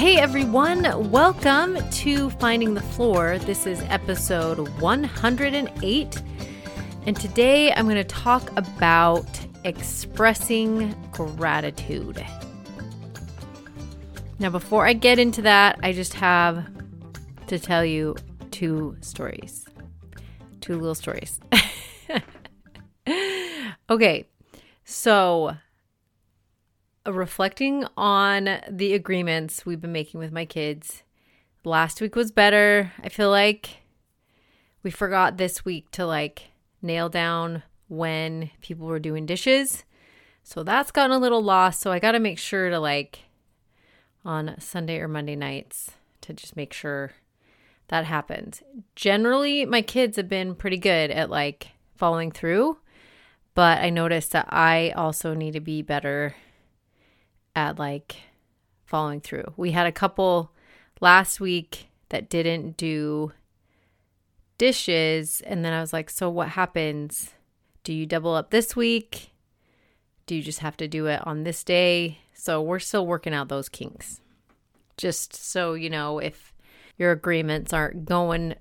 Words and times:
Hey 0.00 0.16
everyone, 0.16 1.10
welcome 1.10 1.76
to 1.90 2.30
Finding 2.30 2.72
the 2.72 2.80
Floor. 2.80 3.36
This 3.36 3.66
is 3.66 3.82
episode 3.90 4.66
108, 4.80 6.22
and 7.04 7.14
today 7.14 7.70
I'm 7.74 7.84
going 7.84 7.96
to 7.96 8.04
talk 8.04 8.50
about 8.56 9.28
expressing 9.64 10.94
gratitude. 11.12 12.24
Now, 14.38 14.48
before 14.48 14.86
I 14.86 14.94
get 14.94 15.18
into 15.18 15.42
that, 15.42 15.78
I 15.82 15.92
just 15.92 16.14
have 16.14 16.66
to 17.48 17.58
tell 17.58 17.84
you 17.84 18.16
two 18.50 18.96
stories. 19.02 19.66
Two 20.62 20.78
little 20.78 20.94
stories. 20.94 21.38
okay, 23.90 24.26
so 24.82 25.56
reflecting 27.06 27.86
on 27.96 28.60
the 28.68 28.94
agreements 28.94 29.64
we've 29.64 29.80
been 29.80 29.92
making 29.92 30.20
with 30.20 30.32
my 30.32 30.44
kids. 30.44 31.02
Last 31.64 32.00
week 32.00 32.16
was 32.16 32.30
better. 32.30 32.92
I 33.02 33.08
feel 33.08 33.30
like 33.30 33.78
we 34.82 34.90
forgot 34.90 35.36
this 35.36 35.64
week 35.64 35.90
to 35.92 36.06
like 36.06 36.50
nail 36.82 37.08
down 37.08 37.62
when 37.88 38.50
people 38.60 38.86
were 38.86 38.98
doing 38.98 39.26
dishes. 39.26 39.84
So 40.42 40.62
that's 40.62 40.90
gotten 40.90 41.14
a 41.14 41.18
little 41.18 41.42
lost. 41.42 41.80
So 41.80 41.92
I 41.92 41.98
got 41.98 42.12
to 42.12 42.18
make 42.18 42.38
sure 42.38 42.70
to 42.70 42.78
like 42.78 43.20
on 44.24 44.56
Sunday 44.58 44.98
or 44.98 45.08
Monday 45.08 45.36
nights 45.36 45.92
to 46.22 46.32
just 46.32 46.56
make 46.56 46.72
sure 46.72 47.12
that 47.88 48.04
happens. 48.04 48.62
Generally, 48.94 49.66
my 49.66 49.82
kids 49.82 50.16
have 50.16 50.28
been 50.28 50.54
pretty 50.54 50.78
good 50.78 51.10
at 51.10 51.30
like 51.30 51.68
following 51.96 52.30
through, 52.30 52.78
but 53.54 53.78
I 53.78 53.90
noticed 53.90 54.32
that 54.32 54.46
I 54.50 54.90
also 54.90 55.34
need 55.34 55.52
to 55.52 55.60
be 55.60 55.82
better 55.82 56.34
at 57.54 57.78
like 57.78 58.16
following 58.84 59.20
through. 59.20 59.54
We 59.56 59.72
had 59.72 59.86
a 59.86 59.92
couple 59.92 60.52
last 61.00 61.40
week 61.40 61.88
that 62.08 62.28
didn't 62.28 62.76
do 62.76 63.32
dishes, 64.58 65.40
and 65.40 65.64
then 65.64 65.72
I 65.72 65.80
was 65.80 65.92
like, 65.92 66.10
so 66.10 66.28
what 66.28 66.50
happens? 66.50 67.30
Do 67.84 67.94
you 67.94 68.06
double 68.06 68.34
up 68.34 68.50
this 68.50 68.76
week? 68.76 69.30
Do 70.26 70.34
you 70.36 70.42
just 70.42 70.58
have 70.60 70.76
to 70.78 70.88
do 70.88 71.06
it 71.06 71.26
on 71.26 71.44
this 71.44 71.64
day? 71.64 72.18
So 72.34 72.60
we're 72.60 72.78
still 72.78 73.06
working 73.06 73.34
out 73.34 73.48
those 73.48 73.68
kinks. 73.68 74.20
Just 74.96 75.34
so 75.34 75.74
you 75.74 75.90
know, 75.90 76.18
if 76.18 76.54
your 76.98 77.12
agreements 77.12 77.72
aren't 77.72 78.04
going 78.04 78.54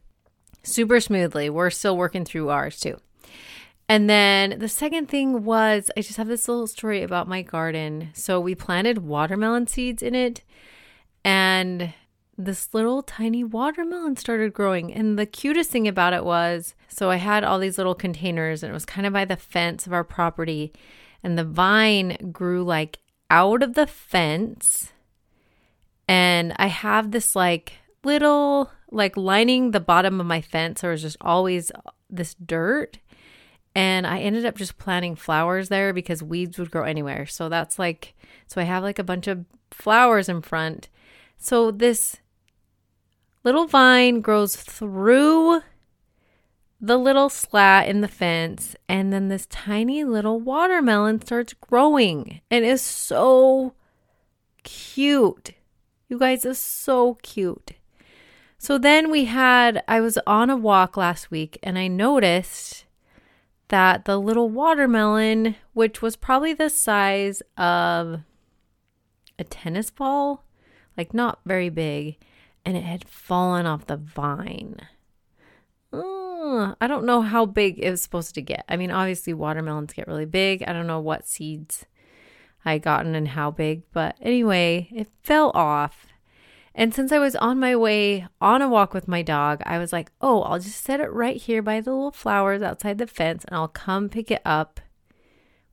super 0.64 1.00
smoothly, 1.00 1.50
we're 1.50 1.70
still 1.70 1.98
working 1.98 2.24
through 2.26 2.50
ours 2.50 2.80
too. 2.80 2.98
And 3.90 4.08
then 4.10 4.60
the 4.60 4.70
second 4.70 5.08
thing 5.10 5.44
was 5.44 5.90
I 5.98 6.02
just 6.02 6.18
have 6.18 6.28
this 6.28 6.48
little 6.48 6.68
story 6.68 7.02
about 7.02 7.28
my 7.28 7.42
garden. 7.42 8.10
So 8.14 8.40
we 8.40 8.54
planted 8.54 9.00
watermelon 9.00 9.66
seeds 9.66 10.04
in 10.04 10.14
it, 10.14 10.44
and 11.26 11.94
this 12.38 12.74
little 12.74 13.02
tiny 13.02 13.44
watermelon 13.44 14.16
started 14.16 14.54
growing. 14.54 14.94
And 14.94 15.18
the 15.18 15.26
cutest 15.26 15.72
thing 15.72 15.88
about 15.88 16.14
it 16.14 16.24
was 16.24 16.76
so 16.88 17.10
I 17.10 17.18
had 17.18 17.44
all 17.44 17.58
these 17.58 17.78
little 17.78 17.96
containers, 17.96 18.64
and 18.64 18.70
it 18.70 18.74
was 18.74 18.86
kind 18.86 19.08
of 19.08 19.14
by 19.14 19.26
the 19.26 19.36
fence 19.36 19.88
of 19.88 19.94
our 19.94 20.04
property, 20.04 20.72
and 21.24 21.38
the 21.38 21.44
vine 21.44 22.32
grew 22.32 22.64
like 22.64 23.00
out 23.32 23.64
of 23.64 23.74
the 23.74 23.88
fence 23.88 24.92
and 26.08 26.54
I 26.58 26.68
have 26.68 27.12
this 27.12 27.36
like 27.36 27.74
little 28.04 28.72
like 28.92 29.16
lining 29.16 29.72
the 29.72 29.80
bottom 29.80 30.20
of 30.20 30.26
my 30.26 30.42
fence 30.42 30.82
there 30.82 30.90
was 30.90 31.04
just 31.04 31.18
always 31.22 31.72
this 32.10 32.34
dirt 32.34 32.98
and 33.80 34.06
I 34.06 34.20
ended 34.20 34.46
up 34.46 34.58
just 34.58 34.78
planting 34.78 35.16
flowers 35.16 35.70
there 35.70 35.94
because 35.94 36.22
weeds 36.22 36.60
would 36.60 36.70
grow 36.70 36.84
anywhere. 36.84 37.26
So 37.26 37.48
that's 37.48 37.80
like 37.80 38.14
so 38.46 38.60
I 38.60 38.66
have 38.66 38.84
like 38.84 39.00
a 39.00 39.06
bunch 39.06 39.26
of 39.26 39.46
flowers 39.72 40.28
in 40.28 40.42
front. 40.42 40.90
So 41.38 41.72
this 41.72 42.18
little 43.46 43.68
vine 43.68 44.20
grows 44.20 44.58
through 44.58 45.62
the 46.82 46.98
little 46.98 47.30
slat 47.30 47.88
in 47.88 48.02
the 48.02 48.10
fence, 48.10 48.76
and 48.90 49.14
then 49.14 49.30
this 49.30 49.46
tiny 49.46 50.04
little 50.04 50.42
watermelon 50.42 51.22
starts 51.22 51.54
growing 51.54 52.42
and 52.52 52.66
is 52.66 52.82
so 52.82 53.76
cute. 54.64 55.52
You 56.10 56.20
guys 56.20 56.46
are 56.46 56.54
so 56.54 57.14
cute. 57.22 57.72
So 58.58 58.78
then 58.78 59.10
we 59.10 59.26
had, 59.26 59.86
I 59.88 60.02
was 60.02 60.18
on 60.28 60.50
a 60.50 60.58
walk 60.58 60.98
last 60.98 61.32
week 61.32 61.58
and 61.64 61.80
I 61.80 61.88
noticed 61.88 62.86
that 63.70 64.06
the 64.06 64.18
little 64.18 64.50
watermelon, 64.50 65.56
which 65.74 66.02
was 66.02 66.16
probably 66.16 66.54
the 66.54 66.70
size 66.70 67.42
of 67.58 68.22
a 69.38 69.44
tennis 69.44 69.90
ball, 69.90 70.44
like 70.98 71.14
not 71.14 71.40
very 71.46 71.70
big, 71.70 72.18
and 72.66 72.76
it 72.76 72.84
had 72.84 73.08
fallen 73.08 73.66
off 73.66 73.88
the 73.88 73.98
vine. 73.98 74.78
I 75.92 76.88
don't 76.88 77.06
know 77.06 77.22
how 77.22 77.46
big 77.46 77.80
it 77.80 77.90
was 77.90 78.02
supposed 78.02 78.36
to 78.36 78.42
get. 78.42 78.66
I 78.68 78.76
mean, 78.78 78.92
obviously, 78.92 79.34
watermelons 79.34 79.94
get 79.94 80.08
really 80.08 80.26
big. 80.26 80.64
I 80.68 80.74
don't 80.74 80.88
know 80.88 81.00
what 81.00 81.28
seeds 81.28 81.86
I 82.66 82.78
gotten 82.78 83.16
and 83.16 83.30
how 83.30 83.52
big, 83.52 83.84
but 83.94 84.16
anyway, 84.22 84.90
it 84.92 85.10
fell 85.24 85.52
off. 85.54 86.08
And 86.80 86.96
since 86.96 87.12
I 87.12 87.20
was 87.20 87.36
on 87.36 87.60
my 87.60 87.76
way 87.76 88.26
on 88.40 88.62
a 88.62 88.70
walk 88.70 88.94
with 88.94 89.08
my 89.08 89.22
dog, 89.22 89.62
I 89.66 89.78
was 89.78 89.92
like, 89.92 90.12
oh, 90.22 90.44
I'll 90.44 90.60
just 90.60 90.84
set 90.84 91.02
it 91.02 91.12
right 91.12 91.36
here 91.36 91.62
by 91.62 91.82
the 91.82 91.92
little 91.92 92.12
flowers 92.12 92.62
outside 92.62 92.98
the 92.98 93.08
fence 93.08 93.44
and 93.44 93.56
I'll 93.56 93.68
come 93.68 94.08
pick 94.08 94.32
it 94.32 94.42
up 94.46 94.80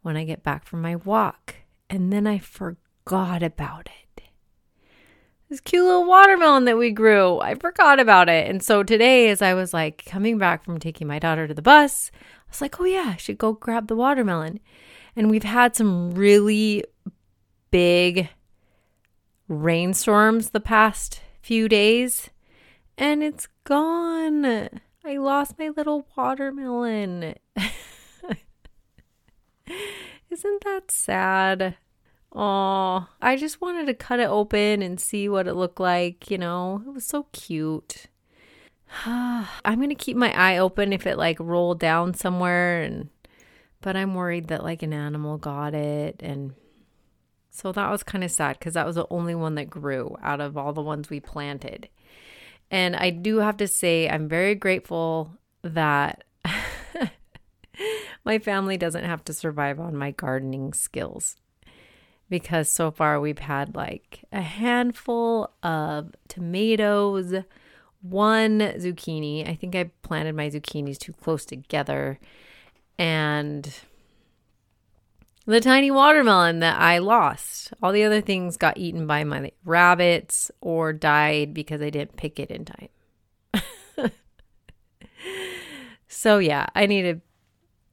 when 0.02 0.16
I 0.16 0.24
get 0.24 0.42
back 0.42 0.66
from 0.66 0.82
my 0.82 0.96
walk. 0.96 1.54
And 1.88 2.12
then 2.12 2.26
I 2.26 2.38
forgot 2.38 3.42
about 3.44 3.86
it 3.86 4.06
this 5.48 5.60
cute 5.60 5.84
little 5.84 6.06
watermelon 6.06 6.64
that 6.64 6.76
we 6.76 6.90
grew. 6.90 7.38
I 7.40 7.54
forgot 7.54 8.00
about 8.00 8.28
it. 8.28 8.48
And 8.48 8.62
so 8.62 8.82
today, 8.82 9.28
as 9.28 9.42
I 9.42 9.54
was 9.54 9.72
like 9.72 10.04
coming 10.04 10.38
back 10.38 10.64
from 10.64 10.78
taking 10.78 11.06
my 11.06 11.18
daughter 11.18 11.46
to 11.46 11.54
the 11.54 11.62
bus, 11.62 12.10
I 12.14 12.50
was 12.50 12.60
like, 12.60 12.80
oh 12.80 12.84
yeah, 12.84 13.12
I 13.14 13.16
should 13.16 13.38
go 13.38 13.52
grab 13.52 13.86
the 13.86 13.96
watermelon. 13.96 14.60
And 15.14 15.30
we've 15.30 15.44
had 15.44 15.76
some 15.76 16.12
really 16.12 16.84
big 17.70 18.28
rainstorms 19.48 20.50
the 20.50 20.60
past 20.60 21.22
few 21.42 21.68
days, 21.68 22.30
and 22.98 23.22
it's 23.22 23.48
gone. 23.64 24.44
I 25.04 25.16
lost 25.18 25.58
my 25.58 25.68
little 25.68 26.06
watermelon. 26.16 27.34
Isn't 30.30 30.64
that 30.64 30.90
sad? 30.90 31.76
Oh, 32.32 33.08
I 33.22 33.36
just 33.36 33.60
wanted 33.60 33.86
to 33.86 33.94
cut 33.94 34.20
it 34.20 34.28
open 34.28 34.82
and 34.82 35.00
see 35.00 35.28
what 35.28 35.46
it 35.46 35.54
looked 35.54 35.80
like, 35.80 36.30
you 36.30 36.38
know. 36.38 36.82
It 36.86 36.92
was 36.92 37.04
so 37.06 37.26
cute. 37.32 38.08
I'm 39.06 39.76
going 39.76 39.88
to 39.88 39.94
keep 39.94 40.16
my 40.16 40.32
eye 40.34 40.58
open 40.58 40.92
if 40.92 41.06
it 41.06 41.18
like 41.18 41.38
rolled 41.40 41.80
down 41.80 42.14
somewhere 42.14 42.82
and 42.82 43.08
but 43.80 43.96
I'm 43.96 44.14
worried 44.14 44.48
that 44.48 44.64
like 44.64 44.82
an 44.82 44.92
animal 44.92 45.38
got 45.38 45.74
it 45.74 46.16
and 46.20 46.54
so 47.56 47.72
that 47.72 47.90
was 47.90 48.02
kind 48.02 48.22
of 48.22 48.30
sad 48.30 48.60
cuz 48.60 48.74
that 48.74 48.86
was 48.86 48.96
the 48.96 49.06
only 49.10 49.34
one 49.34 49.54
that 49.54 49.70
grew 49.70 50.16
out 50.22 50.40
of 50.40 50.56
all 50.56 50.72
the 50.72 50.82
ones 50.82 51.08
we 51.08 51.20
planted. 51.20 51.88
And 52.70 52.96
I 52.96 53.10
do 53.10 53.38
have 53.38 53.56
to 53.58 53.68
say 53.68 54.08
I'm 54.08 54.28
very 54.28 54.54
grateful 54.54 55.36
that 55.62 56.24
my 58.24 58.38
family 58.38 58.76
doesn't 58.76 59.04
have 59.04 59.24
to 59.24 59.32
survive 59.32 59.80
on 59.80 59.96
my 59.96 60.10
gardening 60.10 60.72
skills 60.72 61.36
because 62.28 62.68
so 62.68 62.90
far 62.90 63.20
we've 63.20 63.38
had 63.38 63.74
like 63.74 64.24
a 64.32 64.40
handful 64.40 65.50
of 65.62 66.12
tomatoes, 66.28 67.34
one 68.02 68.58
zucchini. 68.58 69.48
I 69.48 69.54
think 69.54 69.74
I 69.74 69.90
planted 70.02 70.34
my 70.34 70.50
zucchinis 70.50 70.98
too 70.98 71.12
close 71.12 71.44
together, 71.44 72.18
and 72.98 73.72
the 75.46 75.60
tiny 75.60 75.90
watermelon 75.90 76.58
that 76.60 76.80
I 76.80 76.98
lost. 76.98 77.72
All 77.82 77.92
the 77.92 78.04
other 78.04 78.20
things 78.20 78.56
got 78.56 78.78
eaten 78.78 79.06
by 79.06 79.24
my 79.24 79.52
rabbits 79.64 80.50
or 80.60 80.92
died 80.92 81.54
because 81.54 81.80
I 81.80 81.90
didn't 81.90 82.16
pick 82.16 82.40
it 82.40 82.50
in 82.50 82.64
time. 82.64 82.88
so, 86.08 86.38
yeah, 86.38 86.66
I 86.74 86.86
need 86.86 87.02
to 87.02 87.20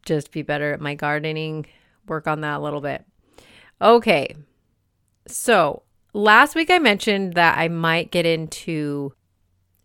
just 0.05 0.31
be 0.31 0.41
better 0.41 0.73
at 0.73 0.81
my 0.81 0.95
gardening, 0.95 1.67
work 2.07 2.27
on 2.27 2.41
that 2.41 2.57
a 2.57 2.63
little 2.63 2.81
bit. 2.81 3.05
Okay. 3.81 4.35
So 5.27 5.83
last 6.13 6.55
week 6.55 6.71
I 6.71 6.79
mentioned 6.79 7.33
that 7.33 7.57
I 7.57 7.67
might 7.67 8.11
get 8.11 8.25
into 8.25 9.13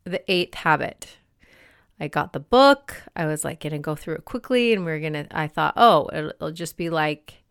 the 0.04 0.22
eighth 0.30 0.54
habit. 0.54 1.18
I 2.00 2.08
got 2.08 2.32
the 2.32 2.40
book. 2.40 3.02
I 3.14 3.26
was 3.26 3.44
like 3.44 3.60
going 3.60 3.72
to 3.72 3.78
go 3.78 3.94
through 3.94 4.14
it 4.14 4.24
quickly 4.24 4.72
and 4.72 4.84
we 4.84 4.92
are 4.92 5.00
going 5.00 5.12
to, 5.14 5.26
I 5.30 5.48
thought, 5.48 5.74
oh, 5.76 6.08
it'll, 6.12 6.30
it'll 6.30 6.52
just 6.52 6.76
be 6.76 6.90
like, 6.90 7.42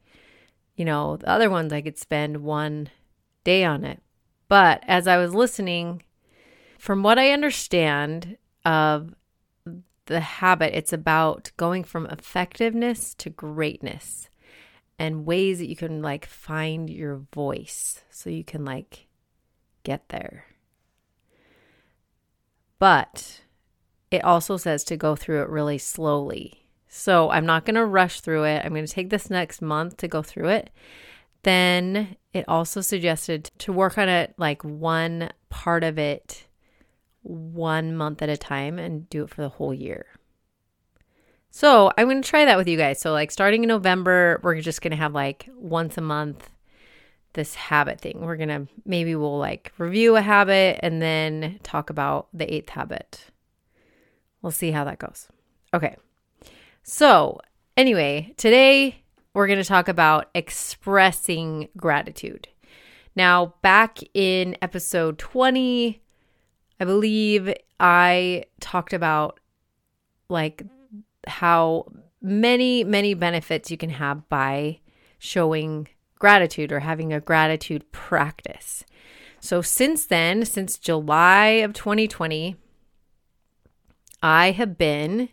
you 0.78 0.86
know, 0.86 1.18
the 1.18 1.28
other 1.28 1.50
ones 1.50 1.74
I 1.74 1.82
could 1.82 1.98
spend 1.98 2.38
one 2.38 2.90
day 3.44 3.66
on 3.66 3.84
it. 3.84 4.02
But 4.48 4.84
as 4.88 5.08
I 5.08 5.18
was 5.18 5.34
listening, 5.34 6.04
from 6.78 7.04
what 7.04 7.20
I 7.20 7.32
understand 7.32 8.38
of 8.64 9.14
the 10.06 10.22
habit, 10.22 10.74
it's 10.74 10.94
about 10.94 11.52
going 11.58 11.84
from 11.84 12.06
effectiveness 12.06 13.14
to 13.16 13.30
greatness 13.30 14.30
and 15.00 15.26
ways 15.26 15.60
that 15.60 15.68
you 15.68 15.76
can 15.76 16.02
like 16.02 16.26
find 16.26 16.90
your 16.90 17.24
voice 17.34 18.04
so 18.10 18.30
you 18.30 18.44
can 18.44 18.64
like 18.64 19.08
get 19.84 20.08
there. 20.10 20.46
But 22.80 23.42
it 24.12 24.24
also 24.24 24.58
says 24.58 24.84
to 24.86 24.96
go 24.96 25.16
through 25.16 25.42
it 25.42 25.50
really 25.50 25.80
slowly. 25.80 26.67
So 26.88 27.30
I'm 27.30 27.46
not 27.46 27.66
going 27.66 27.76
to 27.76 27.86
rush 27.86 28.22
through 28.22 28.46
it. 28.46 28.64
I'm 28.64 28.74
going 28.74 28.86
to 28.86 28.92
take 28.92 29.10
this 29.10 29.30
next 29.30 29.62
month 29.62 29.98
to 29.98 30.08
go 30.08 30.22
through 30.22 30.50
it. 30.50 30.70
Then 31.44 32.16
it 32.34 32.46
also 32.48 32.82
suggested 32.82 33.52
to 33.60 33.74
work 33.74 33.98
on 33.98 34.10
it 34.10 34.34
like 34.38 34.64
one 34.64 35.30
part 35.50 35.84
of 35.84 35.98
it 35.98 36.46
one 37.24 37.96
month 37.96 38.22
at 38.22 38.30
a 38.30 38.38
time 38.38 38.80
and 38.80 39.10
do 39.10 39.24
it 39.24 39.30
for 39.30 39.42
the 39.42 39.50
whole 39.50 39.74
year. 39.74 40.06
So 41.50 41.92
I'm 41.98 42.08
going 42.08 42.22
to 42.22 42.30
try 42.30 42.46
that 42.46 42.58
with 42.58 42.68
you 42.68 42.78
guys. 42.78 43.00
So, 43.00 43.12
like, 43.12 43.32
starting 43.32 43.64
in 43.64 43.70
November, 43.70 44.40
we're 44.44 44.62
just 44.62 44.82
going 44.82 44.92
to 44.92 44.98
have 44.98 45.14
like 45.14 45.50
once 45.56 45.98
a 45.98 46.02
month 46.02 46.50
this 47.34 47.56
habit 47.56 48.02
thing. 48.02 48.22
We're 48.22 48.36
going 48.36 48.50
to 48.50 48.68
maybe 48.86 49.16
we'll 49.16 49.38
like 49.38 49.72
review 49.78 50.16
a 50.16 50.22
habit 50.22 50.80
and 50.82 51.02
then 51.02 51.60
talk 51.64 51.90
about 51.90 52.28
the 52.34 52.52
eighth 52.52 52.70
habit. 52.70 53.26
We'll 54.42 54.52
see 54.52 54.72
how 54.72 54.84
that 54.86 55.00
goes. 55.00 55.28
Okay. 55.74 55.96
So, 56.90 57.42
anyway, 57.76 58.34
today 58.38 59.04
we're 59.34 59.48
going 59.48 59.60
to 59.60 59.66
talk 59.66 59.90
about 59.90 60.30
expressing 60.34 61.68
gratitude. 61.76 62.48
Now, 63.14 63.56
back 63.62 64.00
in 64.14 64.56
episode 64.62 65.18
20, 65.18 66.02
I 66.80 66.86
believe 66.86 67.54
I 67.78 68.46
talked 68.62 68.94
about 68.94 69.42
like 70.30 70.64
how 71.28 71.92
many, 72.22 72.86
many 72.86 73.14
benefits 73.16 73.70
you 73.70 73.76
can 73.76 73.90
have 73.90 74.30
by 74.30 74.80
showing 75.20 75.90
gratitude 76.18 76.72
or 76.72 76.80
having 76.80 77.12
a 77.12 77.20
gratitude 77.20 77.92
practice. 77.92 78.86
So, 79.42 79.62
since 79.62 80.06
then, 80.06 80.46
since 80.46 80.78
July 80.78 81.48
of 81.48 81.74
2020, 81.74 82.56
I 84.24 84.52
have 84.52 84.78
been 84.78 85.28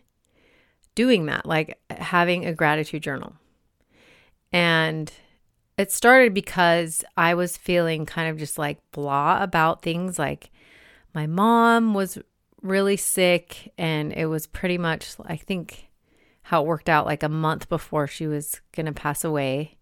doing 0.95 1.25
that, 1.27 1.45
like 1.45 1.77
having 1.89 2.45
a 2.45 2.53
gratitude 2.53 3.03
journal. 3.03 3.33
And 4.51 5.11
it 5.77 5.91
started 5.91 6.33
because 6.33 7.03
I 7.17 7.33
was 7.33 7.57
feeling 7.57 8.05
kind 8.05 8.29
of 8.29 8.37
just 8.37 8.57
like 8.57 8.79
blah 8.91 9.43
about 9.43 9.81
things. 9.81 10.17
Like 10.17 10.49
my 11.13 11.27
mom 11.27 11.93
was 11.93 12.17
really 12.61 12.97
sick, 12.97 13.71
and 13.77 14.11
it 14.13 14.25
was 14.25 14.47
pretty 14.47 14.77
much, 14.77 15.15
I 15.25 15.35
think, 15.35 15.89
how 16.43 16.63
it 16.63 16.67
worked 16.67 16.89
out 16.89 17.05
like 17.05 17.23
a 17.23 17.29
month 17.29 17.69
before 17.69 18.07
she 18.07 18.27
was 18.27 18.61
going 18.73 18.85
to 18.85 18.91
pass 18.91 19.23
away. 19.23 19.77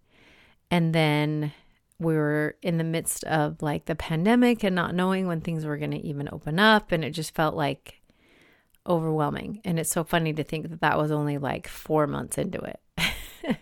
And 0.72 0.94
then 0.94 1.54
we 2.00 2.16
were 2.16 2.56
in 2.62 2.78
the 2.78 2.84
midst 2.84 3.24
of 3.26 3.62
like 3.62 3.86
the 3.86 3.96
pandemic 3.96 4.64
and 4.64 4.76
not 4.76 4.96
knowing 4.96 5.28
when 5.28 5.42
things 5.42 5.66
were 5.66 5.78
going 5.78 5.92
to 5.92 6.06
even 6.06 6.28
open 6.32 6.60
up. 6.60 6.92
And 6.92 7.06
it 7.06 7.12
just 7.12 7.36
felt 7.36 7.56
like 7.56 8.02
overwhelming. 8.88 9.62
And 9.64 9.80
it's 9.80 9.92
so 9.92 10.04
funny 10.04 10.34
to 10.34 10.44
think 10.44 10.70
that 10.70 10.82
that 10.82 10.98
was 10.98 11.12
only 11.12 11.38
like 11.38 11.68
four 11.68 12.08
months 12.08 12.38
into 12.38 12.60
it. 12.60 13.60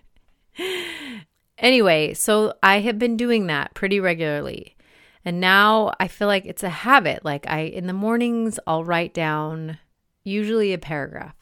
anyway, 1.57 2.13
so 2.13 2.53
I 2.61 2.79
have 2.79 2.99
been 2.99 3.17
doing 3.17 3.47
that 3.47 3.73
pretty 3.73 3.99
regularly. 3.99 4.75
And 5.23 5.39
now 5.39 5.93
I 5.99 6.07
feel 6.07 6.27
like 6.27 6.45
it's 6.45 6.63
a 6.63 6.69
habit. 6.69 7.23
Like 7.23 7.47
I 7.47 7.61
in 7.61 7.87
the 7.87 7.93
mornings 7.93 8.59
I'll 8.65 8.83
write 8.83 9.13
down 9.13 9.77
usually 10.23 10.73
a 10.73 10.77
paragraph. 10.77 11.35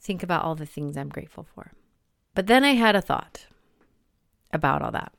Think 0.00 0.22
about 0.22 0.44
all 0.44 0.54
the 0.54 0.66
things 0.66 0.96
I'm 0.96 1.08
grateful 1.08 1.46
for. 1.54 1.72
But 2.34 2.46
then 2.46 2.64
I 2.64 2.72
had 2.72 2.96
a 2.96 3.00
thought 3.00 3.46
about 4.52 4.82
all 4.82 4.90
that. 4.92 5.12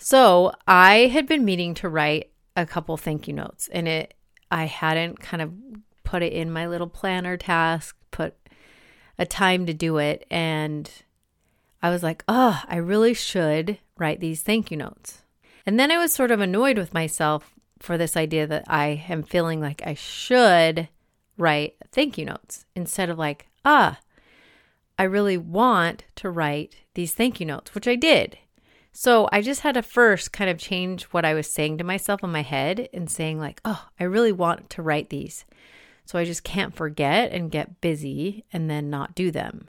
So, 0.00 0.52
I 0.68 1.06
had 1.06 1.26
been 1.26 1.44
meaning 1.44 1.74
to 1.74 1.88
write 1.88 2.30
a 2.54 2.64
couple 2.64 2.96
thank 2.96 3.26
you 3.26 3.34
notes 3.34 3.68
and 3.72 3.88
it 3.88 4.14
I 4.50 4.64
hadn't 4.64 5.20
kind 5.20 5.42
of 5.42 5.52
put 6.08 6.22
it 6.22 6.32
in 6.32 6.50
my 6.50 6.66
little 6.66 6.88
planner 6.88 7.36
task, 7.36 7.94
put 8.10 8.34
a 9.18 9.26
time 9.26 9.66
to 9.66 9.74
do 9.74 9.98
it 9.98 10.26
and 10.30 10.90
I 11.82 11.90
was 11.90 12.02
like, 12.02 12.24
"Oh, 12.26 12.62
I 12.66 12.76
really 12.76 13.14
should 13.14 13.78
write 13.98 14.20
these 14.20 14.42
thank 14.42 14.70
you 14.70 14.76
notes." 14.76 15.22
And 15.66 15.78
then 15.78 15.90
I 15.90 15.98
was 15.98 16.14
sort 16.14 16.30
of 16.30 16.40
annoyed 16.40 16.78
with 16.78 16.94
myself 16.94 17.52
for 17.78 17.98
this 17.98 18.16
idea 18.16 18.46
that 18.46 18.64
I 18.66 19.04
am 19.08 19.22
feeling 19.22 19.60
like 19.60 19.82
I 19.84 19.94
should 19.94 20.88
write 21.36 21.76
thank 21.92 22.16
you 22.16 22.24
notes 22.24 22.64
instead 22.74 23.10
of 23.10 23.18
like, 23.18 23.46
ah, 23.64 23.98
I 24.98 25.04
really 25.04 25.36
want 25.36 26.04
to 26.16 26.30
write 26.30 26.76
these 26.94 27.14
thank 27.14 27.38
you 27.38 27.46
notes, 27.46 27.74
which 27.74 27.86
I 27.86 27.96
did. 27.96 28.38
So 28.92 29.28
I 29.30 29.42
just 29.42 29.60
had 29.60 29.74
to 29.74 29.82
first 29.82 30.32
kind 30.32 30.50
of 30.50 30.58
change 30.58 31.04
what 31.04 31.24
I 31.24 31.34
was 31.34 31.48
saying 31.48 31.78
to 31.78 31.84
myself 31.84 32.24
in 32.24 32.32
my 32.32 32.42
head 32.42 32.88
and 32.92 33.08
saying, 33.08 33.38
like, 33.38 33.60
oh, 33.64 33.88
I 34.00 34.04
really 34.04 34.32
want 34.32 34.70
to 34.70 34.82
write 34.82 35.10
these. 35.10 35.44
So 36.08 36.18
I 36.18 36.24
just 36.24 36.42
can't 36.42 36.74
forget 36.74 37.32
and 37.32 37.50
get 37.50 37.82
busy 37.82 38.46
and 38.50 38.70
then 38.70 38.88
not 38.88 39.14
do 39.14 39.30
them, 39.30 39.68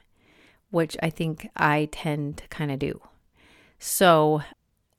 which 0.71 0.95
I 1.03 1.09
think 1.09 1.49
I 1.53 1.89
tend 1.91 2.37
to 2.37 2.47
kind 2.47 2.71
of 2.71 2.79
do. 2.79 3.01
So 3.77 4.41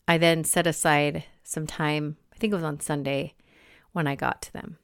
I 0.07 0.19
then 0.19 0.45
set 0.45 0.67
aside 0.67 1.25
some 1.43 1.67
time, 1.67 2.19
I 2.35 2.37
think 2.37 2.53
it 2.53 2.57
was 2.57 2.63
on 2.63 2.79
Sunday 2.81 3.33
when 3.93 4.07
I 4.07 4.17
got 4.17 4.43
to 4.43 4.53
them. 4.53 4.77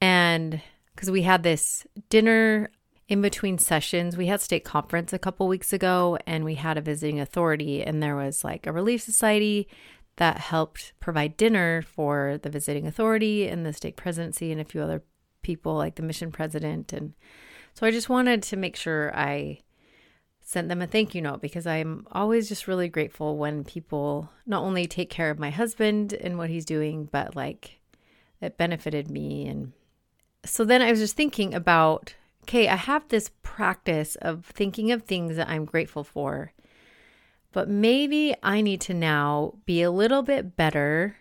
And 0.00 0.60
because 0.96 1.12
we 1.12 1.22
had 1.22 1.44
this 1.44 1.86
dinner 2.10 2.68
in 3.06 3.22
between 3.22 3.56
sessions, 3.56 4.16
we 4.16 4.26
had 4.26 4.40
stake 4.40 4.64
conference 4.64 5.12
a 5.12 5.18
couple 5.18 5.46
weeks 5.46 5.72
ago 5.72 6.18
and 6.26 6.44
we 6.44 6.56
had 6.56 6.76
a 6.76 6.80
visiting 6.80 7.20
authority, 7.20 7.84
and 7.84 8.02
there 8.02 8.16
was 8.16 8.42
like 8.42 8.66
a 8.66 8.72
relief 8.72 9.00
society 9.00 9.68
that 10.16 10.38
helped 10.38 10.92
provide 10.98 11.36
dinner 11.36 11.82
for 11.82 12.40
the 12.42 12.50
visiting 12.50 12.84
authority 12.84 13.46
and 13.46 13.64
the 13.64 13.72
stake 13.72 13.96
presidency 13.96 14.50
and 14.50 14.60
a 14.60 14.64
few 14.64 14.82
other 14.82 15.04
people 15.42 15.74
like 15.74 15.96
the 15.96 16.02
mission 16.02 16.30
president 16.30 16.92
and 16.92 17.12
so 17.74 17.86
I 17.86 17.90
just 17.90 18.08
wanted 18.08 18.42
to 18.44 18.56
make 18.56 18.76
sure 18.76 19.16
I 19.16 19.60
sent 20.40 20.68
them 20.68 20.82
a 20.82 20.86
thank 20.86 21.14
you 21.14 21.22
note 21.22 21.40
because 21.40 21.66
I'm 21.66 22.06
always 22.12 22.48
just 22.48 22.68
really 22.68 22.88
grateful 22.88 23.38
when 23.38 23.64
people 23.64 24.30
not 24.44 24.62
only 24.62 24.86
take 24.86 25.08
care 25.08 25.30
of 25.30 25.38
my 25.38 25.50
husband 25.50 26.12
and 26.12 26.36
what 26.36 26.50
he's 26.50 26.64
doing, 26.64 27.08
but 27.10 27.34
like 27.34 27.80
it 28.40 28.58
benefited 28.58 29.10
me. 29.10 29.46
And 29.46 29.72
so 30.44 30.64
then 30.64 30.82
I 30.82 30.90
was 30.90 31.00
just 31.00 31.16
thinking 31.16 31.54
about 31.54 32.14
okay, 32.42 32.66
I 32.66 32.74
have 32.74 33.06
this 33.08 33.30
practice 33.44 34.16
of 34.16 34.44
thinking 34.46 34.90
of 34.90 35.04
things 35.04 35.36
that 35.36 35.48
I'm 35.48 35.64
grateful 35.64 36.02
for, 36.02 36.52
but 37.52 37.68
maybe 37.68 38.34
I 38.42 38.60
need 38.62 38.80
to 38.82 38.94
now 38.94 39.54
be 39.64 39.80
a 39.80 39.92
little 39.92 40.22
bit 40.22 40.56
better 40.56 41.18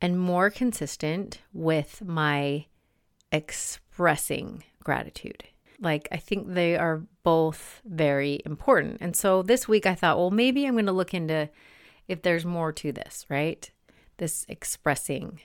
and 0.00 0.18
more 0.18 0.48
consistent 0.48 1.40
with 1.52 2.04
my 2.04 2.66
expressing 3.32 4.64
gratitude. 4.82 5.44
Like, 5.80 6.08
I 6.10 6.16
think 6.16 6.54
they 6.54 6.76
are 6.76 7.02
both 7.22 7.82
very 7.84 8.40
important. 8.44 8.98
And 9.00 9.14
so 9.14 9.42
this 9.42 9.68
week 9.68 9.86
I 9.86 9.94
thought, 9.94 10.18
well, 10.18 10.30
maybe 10.30 10.66
I'm 10.66 10.74
going 10.74 10.86
to 10.86 10.92
look 10.92 11.14
into 11.14 11.48
if 12.08 12.22
there's 12.22 12.44
more 12.44 12.72
to 12.72 12.90
this, 12.90 13.24
right? 13.28 13.70
This 14.16 14.44
expressing. 14.48 15.40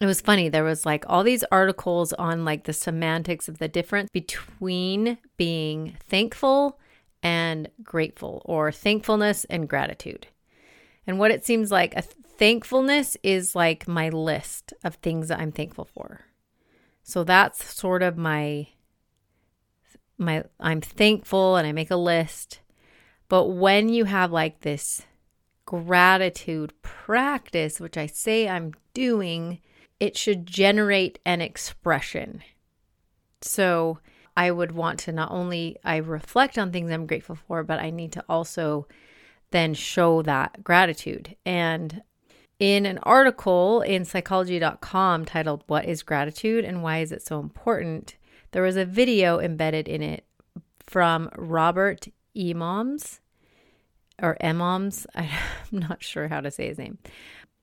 It 0.00 0.06
was 0.06 0.20
funny. 0.20 0.48
There 0.48 0.64
was 0.64 0.84
like 0.84 1.04
all 1.08 1.22
these 1.22 1.44
articles 1.52 2.12
on 2.14 2.44
like 2.44 2.64
the 2.64 2.72
semantics 2.72 3.48
of 3.48 3.58
the 3.58 3.68
difference 3.68 4.10
between 4.12 5.18
being 5.36 5.96
thankful 6.08 6.78
and 7.22 7.68
grateful 7.82 8.42
or 8.44 8.72
thankfulness 8.72 9.44
and 9.44 9.68
gratitude. 9.68 10.26
And 11.06 11.18
what 11.18 11.30
it 11.30 11.44
seems 11.44 11.70
like 11.70 11.94
a 11.96 12.02
thankfulness 12.02 13.16
is 13.22 13.54
like 13.54 13.86
my 13.86 14.08
list 14.08 14.72
of 14.82 14.96
things 14.96 15.28
that 15.28 15.38
I'm 15.38 15.52
thankful 15.52 15.84
for. 15.84 16.22
So 17.10 17.24
that's 17.24 17.74
sort 17.74 18.04
of 18.04 18.16
my 18.16 18.68
my 20.16 20.44
I'm 20.60 20.80
thankful 20.80 21.56
and 21.56 21.66
I 21.66 21.72
make 21.72 21.90
a 21.90 21.96
list. 21.96 22.60
But 23.28 23.46
when 23.46 23.88
you 23.88 24.04
have 24.04 24.30
like 24.30 24.60
this 24.60 25.02
gratitude 25.66 26.72
practice, 26.82 27.80
which 27.80 27.96
I 27.96 28.06
say 28.06 28.48
I'm 28.48 28.74
doing, 28.94 29.58
it 29.98 30.16
should 30.16 30.46
generate 30.46 31.18
an 31.26 31.40
expression. 31.40 32.44
So 33.40 33.98
I 34.36 34.52
would 34.52 34.70
want 34.70 35.00
to 35.00 35.12
not 35.12 35.32
only 35.32 35.78
I 35.82 35.96
reflect 35.96 36.58
on 36.58 36.70
things 36.70 36.92
I'm 36.92 37.06
grateful 37.06 37.34
for, 37.34 37.64
but 37.64 37.80
I 37.80 37.90
need 37.90 38.12
to 38.12 38.24
also 38.28 38.86
then 39.50 39.74
show 39.74 40.22
that 40.22 40.62
gratitude. 40.62 41.34
And 41.44 42.02
in 42.60 42.84
an 42.84 42.98
article 43.02 43.80
in 43.80 44.04
psychology.com 44.04 45.24
titled 45.24 45.64
What 45.66 45.86
is 45.86 46.02
Gratitude 46.02 46.64
and 46.64 46.82
Why 46.82 46.98
is 46.98 47.10
it 47.10 47.26
so 47.26 47.40
important? 47.40 48.16
There 48.52 48.62
was 48.62 48.76
a 48.76 48.84
video 48.84 49.40
embedded 49.40 49.88
in 49.88 50.02
it 50.02 50.24
from 50.86 51.30
Robert 51.36 52.06
Emmons 52.36 53.20
or 54.22 54.36
Emmons. 54.40 55.06
I'm 55.14 55.30
not 55.72 56.04
sure 56.04 56.28
how 56.28 56.40
to 56.40 56.50
say 56.50 56.68
his 56.68 56.78
name. 56.78 56.98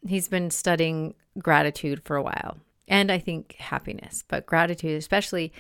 He's 0.06 0.28
been 0.28 0.50
studying 0.50 1.14
gratitude 1.38 2.02
for 2.04 2.16
a 2.16 2.24
while 2.24 2.58
and 2.88 3.12
I 3.12 3.20
think 3.20 3.56
happiness, 3.60 4.24
but 4.28 4.48
gratitude 4.48 4.98
especially. 4.98 5.54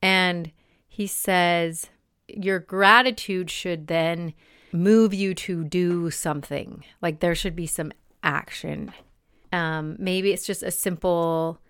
And 0.00 0.52
he 0.86 1.08
says 1.08 1.88
your 2.28 2.60
gratitude 2.60 3.50
should 3.50 3.88
then 3.88 4.34
move 4.72 5.12
you 5.12 5.34
to 5.34 5.64
do 5.64 6.10
something. 6.10 6.84
Like 7.02 7.18
there 7.18 7.34
should 7.34 7.56
be 7.56 7.66
some 7.66 7.90
action. 8.24 8.92
Um, 9.52 9.96
maybe 10.00 10.32
it's 10.32 10.46
just 10.46 10.62
a 10.62 10.70
simple 10.70 11.60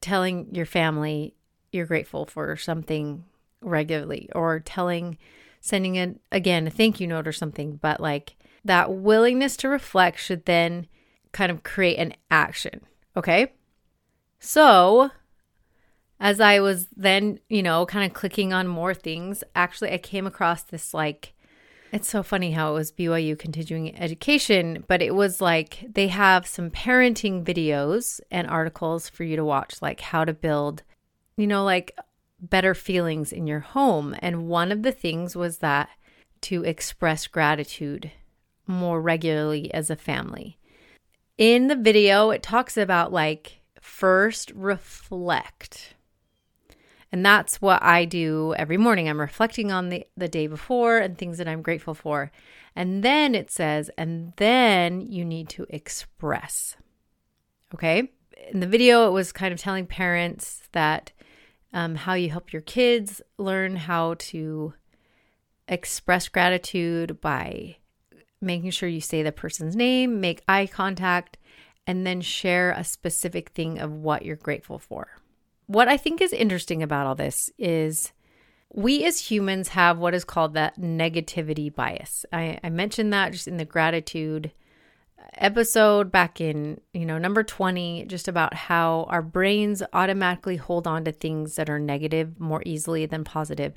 telling 0.00 0.54
your 0.54 0.66
family 0.66 1.34
you're 1.72 1.86
grateful 1.86 2.26
for 2.26 2.56
something 2.56 3.24
regularly 3.60 4.28
or 4.34 4.60
telling 4.60 5.18
sending 5.60 5.96
a 5.96 6.14
again 6.30 6.66
a 6.66 6.70
thank 6.70 7.00
you 7.00 7.06
note 7.06 7.26
or 7.26 7.32
something 7.32 7.76
but 7.82 8.00
like 8.00 8.36
that 8.64 8.92
willingness 8.92 9.56
to 9.56 9.68
reflect 9.68 10.18
should 10.18 10.44
then 10.44 10.86
kind 11.32 11.50
of 11.50 11.64
create 11.64 11.96
an 11.96 12.14
action 12.30 12.80
okay 13.16 13.52
so 14.38 15.10
as 16.20 16.40
i 16.40 16.60
was 16.60 16.86
then 16.96 17.40
you 17.48 17.62
know 17.62 17.84
kind 17.84 18.08
of 18.08 18.14
clicking 18.14 18.52
on 18.52 18.68
more 18.68 18.94
things 18.94 19.42
actually 19.56 19.92
i 19.92 19.98
came 19.98 20.26
across 20.26 20.62
this 20.62 20.94
like 20.94 21.34
it's 21.92 22.08
so 22.08 22.22
funny 22.22 22.52
how 22.52 22.70
it 22.70 22.74
was 22.74 22.92
BYU 22.92 23.38
continuing 23.38 23.96
education, 23.96 24.84
but 24.88 25.02
it 25.02 25.14
was 25.14 25.40
like 25.40 25.86
they 25.90 26.08
have 26.08 26.46
some 26.46 26.70
parenting 26.70 27.44
videos 27.44 28.20
and 28.30 28.46
articles 28.46 29.08
for 29.08 29.24
you 29.24 29.36
to 29.36 29.44
watch, 29.44 29.80
like 29.80 30.00
how 30.00 30.24
to 30.24 30.32
build, 30.32 30.82
you 31.36 31.46
know, 31.46 31.64
like 31.64 31.96
better 32.40 32.74
feelings 32.74 33.32
in 33.32 33.46
your 33.46 33.60
home. 33.60 34.14
And 34.20 34.48
one 34.48 34.70
of 34.70 34.82
the 34.82 34.92
things 34.92 35.34
was 35.34 35.58
that 35.58 35.88
to 36.42 36.64
express 36.64 37.26
gratitude 37.26 38.12
more 38.66 39.00
regularly 39.00 39.72
as 39.72 39.90
a 39.90 39.96
family. 39.96 40.58
In 41.36 41.68
the 41.68 41.76
video, 41.76 42.30
it 42.30 42.42
talks 42.42 42.76
about 42.76 43.12
like 43.12 43.60
first 43.80 44.50
reflect 44.54 45.94
and 47.10 47.24
that's 47.24 47.60
what 47.62 47.82
I 47.82 48.04
do 48.04 48.54
every 48.58 48.76
morning. 48.76 49.08
I'm 49.08 49.20
reflecting 49.20 49.72
on 49.72 49.88
the, 49.88 50.06
the 50.16 50.28
day 50.28 50.46
before 50.46 50.98
and 50.98 51.16
things 51.16 51.38
that 51.38 51.48
I'm 51.48 51.62
grateful 51.62 51.94
for. 51.94 52.30
And 52.76 53.02
then 53.02 53.34
it 53.34 53.50
says, 53.50 53.90
and 53.96 54.34
then 54.36 55.00
you 55.00 55.24
need 55.24 55.48
to 55.50 55.66
express. 55.70 56.76
Okay. 57.74 58.12
In 58.50 58.60
the 58.60 58.66
video, 58.66 59.08
it 59.08 59.12
was 59.12 59.32
kind 59.32 59.52
of 59.52 59.60
telling 59.60 59.86
parents 59.86 60.62
that 60.72 61.12
um, 61.72 61.94
how 61.94 62.14
you 62.14 62.30
help 62.30 62.52
your 62.52 62.62
kids 62.62 63.22
learn 63.38 63.76
how 63.76 64.14
to 64.18 64.74
express 65.66 66.28
gratitude 66.28 67.20
by 67.20 67.76
making 68.40 68.70
sure 68.70 68.88
you 68.88 69.00
say 69.00 69.22
the 69.22 69.32
person's 69.32 69.74
name, 69.74 70.20
make 70.20 70.42
eye 70.46 70.66
contact, 70.66 71.36
and 71.86 72.06
then 72.06 72.20
share 72.20 72.70
a 72.70 72.84
specific 72.84 73.50
thing 73.50 73.78
of 73.78 73.92
what 73.92 74.24
you're 74.24 74.36
grateful 74.36 74.78
for 74.78 75.08
what 75.68 75.86
I 75.86 75.96
think 75.96 76.20
is 76.20 76.32
interesting 76.32 76.82
about 76.82 77.06
all 77.06 77.14
this 77.14 77.50
is 77.58 78.12
we 78.74 79.04
as 79.04 79.30
humans 79.30 79.68
have 79.68 79.98
what 79.98 80.14
is 80.14 80.24
called 80.24 80.54
that 80.54 80.80
negativity 80.80 81.72
bias. 81.72 82.24
I, 82.32 82.58
I 82.64 82.70
mentioned 82.70 83.12
that 83.12 83.32
just 83.32 83.46
in 83.46 83.58
the 83.58 83.64
gratitude 83.64 84.50
episode 85.34 86.10
back 86.10 86.40
in, 86.40 86.80
you 86.94 87.04
know, 87.04 87.18
number 87.18 87.42
20, 87.42 88.06
just 88.06 88.28
about 88.28 88.54
how 88.54 89.06
our 89.10 89.20
brains 89.20 89.82
automatically 89.92 90.56
hold 90.56 90.86
on 90.86 91.04
to 91.04 91.12
things 91.12 91.56
that 91.56 91.68
are 91.68 91.78
negative 91.78 92.40
more 92.40 92.62
easily 92.64 93.04
than 93.04 93.24
positive. 93.24 93.74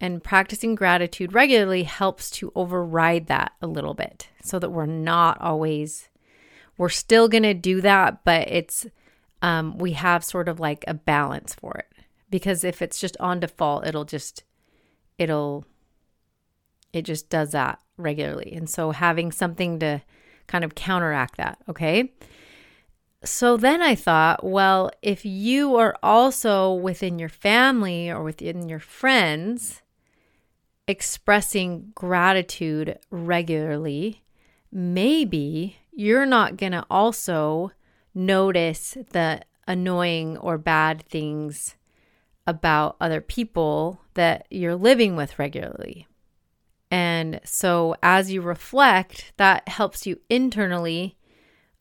And 0.00 0.22
practicing 0.22 0.74
gratitude 0.74 1.32
regularly 1.32 1.84
helps 1.84 2.30
to 2.32 2.52
override 2.54 3.28
that 3.28 3.52
a 3.62 3.66
little 3.66 3.94
bit 3.94 4.28
so 4.42 4.58
that 4.58 4.70
we're 4.70 4.84
not 4.84 5.40
always, 5.40 6.10
we're 6.76 6.90
still 6.90 7.28
going 7.28 7.44
to 7.44 7.54
do 7.54 7.80
that, 7.80 8.22
but 8.24 8.48
it's 8.48 8.86
um, 9.42 9.76
we 9.76 9.92
have 9.92 10.24
sort 10.24 10.48
of 10.48 10.60
like 10.60 10.84
a 10.86 10.94
balance 10.94 11.54
for 11.54 11.74
it. 11.74 11.88
Because 12.30 12.64
if 12.64 12.80
it's 12.80 12.98
just 12.98 13.16
on 13.20 13.40
default, 13.40 13.86
it'll 13.86 14.06
just, 14.06 14.44
it'll, 15.18 15.66
it 16.92 17.02
just 17.02 17.28
does 17.28 17.50
that 17.50 17.78
regularly. 17.98 18.52
And 18.54 18.70
so 18.70 18.92
having 18.92 19.30
something 19.32 19.78
to 19.80 20.00
kind 20.46 20.64
of 20.64 20.74
counteract 20.74 21.36
that, 21.36 21.58
okay? 21.68 22.12
So 23.24 23.56
then 23.56 23.82
I 23.82 23.94
thought, 23.94 24.42
well, 24.42 24.90
if 25.02 25.24
you 25.24 25.76
are 25.76 25.96
also 26.02 26.72
within 26.72 27.18
your 27.18 27.28
family 27.28 28.10
or 28.10 28.22
within 28.22 28.68
your 28.68 28.80
friends 28.80 29.82
expressing 30.88 31.92
gratitude 31.94 32.98
regularly, 33.10 34.22
maybe 34.72 35.76
you're 35.92 36.26
not 36.26 36.56
going 36.56 36.72
to 36.72 36.84
also 36.90 37.70
notice 38.14 38.96
the 39.10 39.42
annoying 39.66 40.36
or 40.38 40.58
bad 40.58 41.02
things 41.02 41.76
about 42.46 42.96
other 43.00 43.20
people 43.20 44.00
that 44.14 44.46
you're 44.50 44.76
living 44.76 45.16
with 45.16 45.38
regularly. 45.38 46.06
And 46.90 47.40
so 47.44 47.96
as 48.02 48.30
you 48.30 48.42
reflect, 48.42 49.32
that 49.36 49.68
helps 49.68 50.06
you 50.06 50.20
internally 50.28 51.16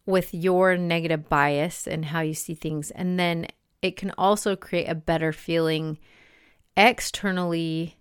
with 0.05 0.33
your 0.33 0.77
negative 0.77 1.27
bias 1.27 1.87
and 1.87 2.05
how 2.05 2.21
you 2.21 2.33
see 2.33 2.53
things. 2.53 2.91
And 2.91 3.19
then 3.19 3.47
it 3.81 3.97
can 3.97 4.11
also 4.17 4.55
create 4.55 4.85
a 4.85 4.95
better 4.95 5.33
feeling 5.33 5.99
externally 6.77 7.97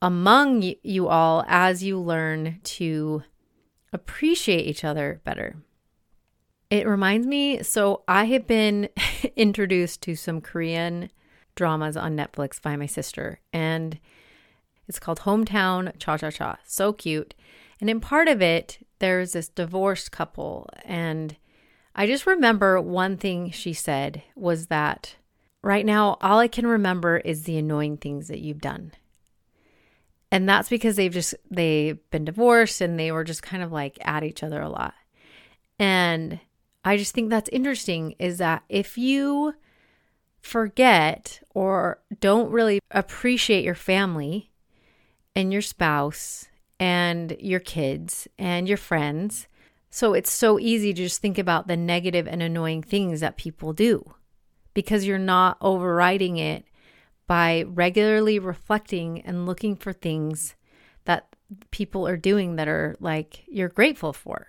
among 0.00 0.74
you 0.82 1.08
all 1.08 1.44
as 1.48 1.82
you 1.82 1.98
learn 1.98 2.60
to 2.64 3.22
appreciate 3.92 4.66
each 4.66 4.84
other 4.84 5.20
better. 5.24 5.56
It 6.72 6.86
reminds 6.86 7.26
me 7.26 7.62
so 7.62 8.02
I 8.08 8.24
have 8.24 8.46
been 8.46 8.88
introduced 9.36 10.00
to 10.04 10.16
some 10.16 10.40
Korean 10.40 11.10
dramas 11.54 11.98
on 11.98 12.16
Netflix 12.16 12.62
by 12.62 12.76
my 12.76 12.86
sister, 12.86 13.40
and 13.52 13.98
it's 14.88 14.98
called 14.98 15.20
Hometown 15.20 15.92
Cha 15.98 16.16
Cha 16.16 16.30
Cha. 16.30 16.56
So 16.64 16.94
cute. 16.94 17.34
And 17.78 17.90
in 17.90 18.00
part 18.00 18.26
of 18.26 18.40
it, 18.40 18.78
there's 19.00 19.34
this 19.34 19.50
divorced 19.50 20.12
couple. 20.12 20.66
And 20.86 21.36
I 21.94 22.06
just 22.06 22.26
remember 22.26 22.80
one 22.80 23.18
thing 23.18 23.50
she 23.50 23.74
said 23.74 24.22
was 24.34 24.68
that 24.68 25.16
right 25.62 25.84
now, 25.84 26.16
all 26.22 26.38
I 26.38 26.48
can 26.48 26.66
remember 26.66 27.18
is 27.18 27.42
the 27.42 27.58
annoying 27.58 27.98
things 27.98 28.28
that 28.28 28.40
you've 28.40 28.62
done. 28.62 28.92
And 30.30 30.48
that's 30.48 30.70
because 30.70 30.96
they've 30.96 31.12
just, 31.12 31.34
they've 31.50 31.98
been 32.10 32.24
divorced 32.24 32.80
and 32.80 32.98
they 32.98 33.12
were 33.12 33.24
just 33.24 33.42
kind 33.42 33.62
of 33.62 33.72
like 33.72 33.98
at 34.00 34.24
each 34.24 34.42
other 34.42 34.62
a 34.62 34.70
lot. 34.70 34.94
And 35.78 36.40
I 36.84 36.96
just 36.96 37.14
think 37.14 37.30
that's 37.30 37.48
interesting 37.50 38.14
is 38.18 38.38
that 38.38 38.64
if 38.68 38.98
you 38.98 39.54
forget 40.40 41.40
or 41.54 42.00
don't 42.20 42.50
really 42.50 42.80
appreciate 42.90 43.64
your 43.64 43.76
family 43.76 44.50
and 45.36 45.52
your 45.52 45.62
spouse 45.62 46.46
and 46.80 47.36
your 47.38 47.60
kids 47.60 48.26
and 48.38 48.68
your 48.68 48.76
friends, 48.76 49.46
so 49.90 50.14
it's 50.14 50.32
so 50.32 50.58
easy 50.58 50.92
to 50.92 51.02
just 51.02 51.20
think 51.20 51.38
about 51.38 51.68
the 51.68 51.76
negative 51.76 52.26
and 52.26 52.42
annoying 52.42 52.82
things 52.82 53.20
that 53.20 53.36
people 53.36 53.72
do 53.72 54.14
because 54.74 55.06
you're 55.06 55.18
not 55.18 55.58
overriding 55.60 56.38
it 56.38 56.64
by 57.26 57.64
regularly 57.68 58.38
reflecting 58.38 59.20
and 59.20 59.46
looking 59.46 59.76
for 59.76 59.92
things 59.92 60.54
that 61.04 61.36
people 61.70 62.06
are 62.06 62.16
doing 62.16 62.56
that 62.56 62.68
are 62.68 62.96
like 63.00 63.44
you're 63.48 63.68
grateful 63.68 64.12
for. 64.12 64.46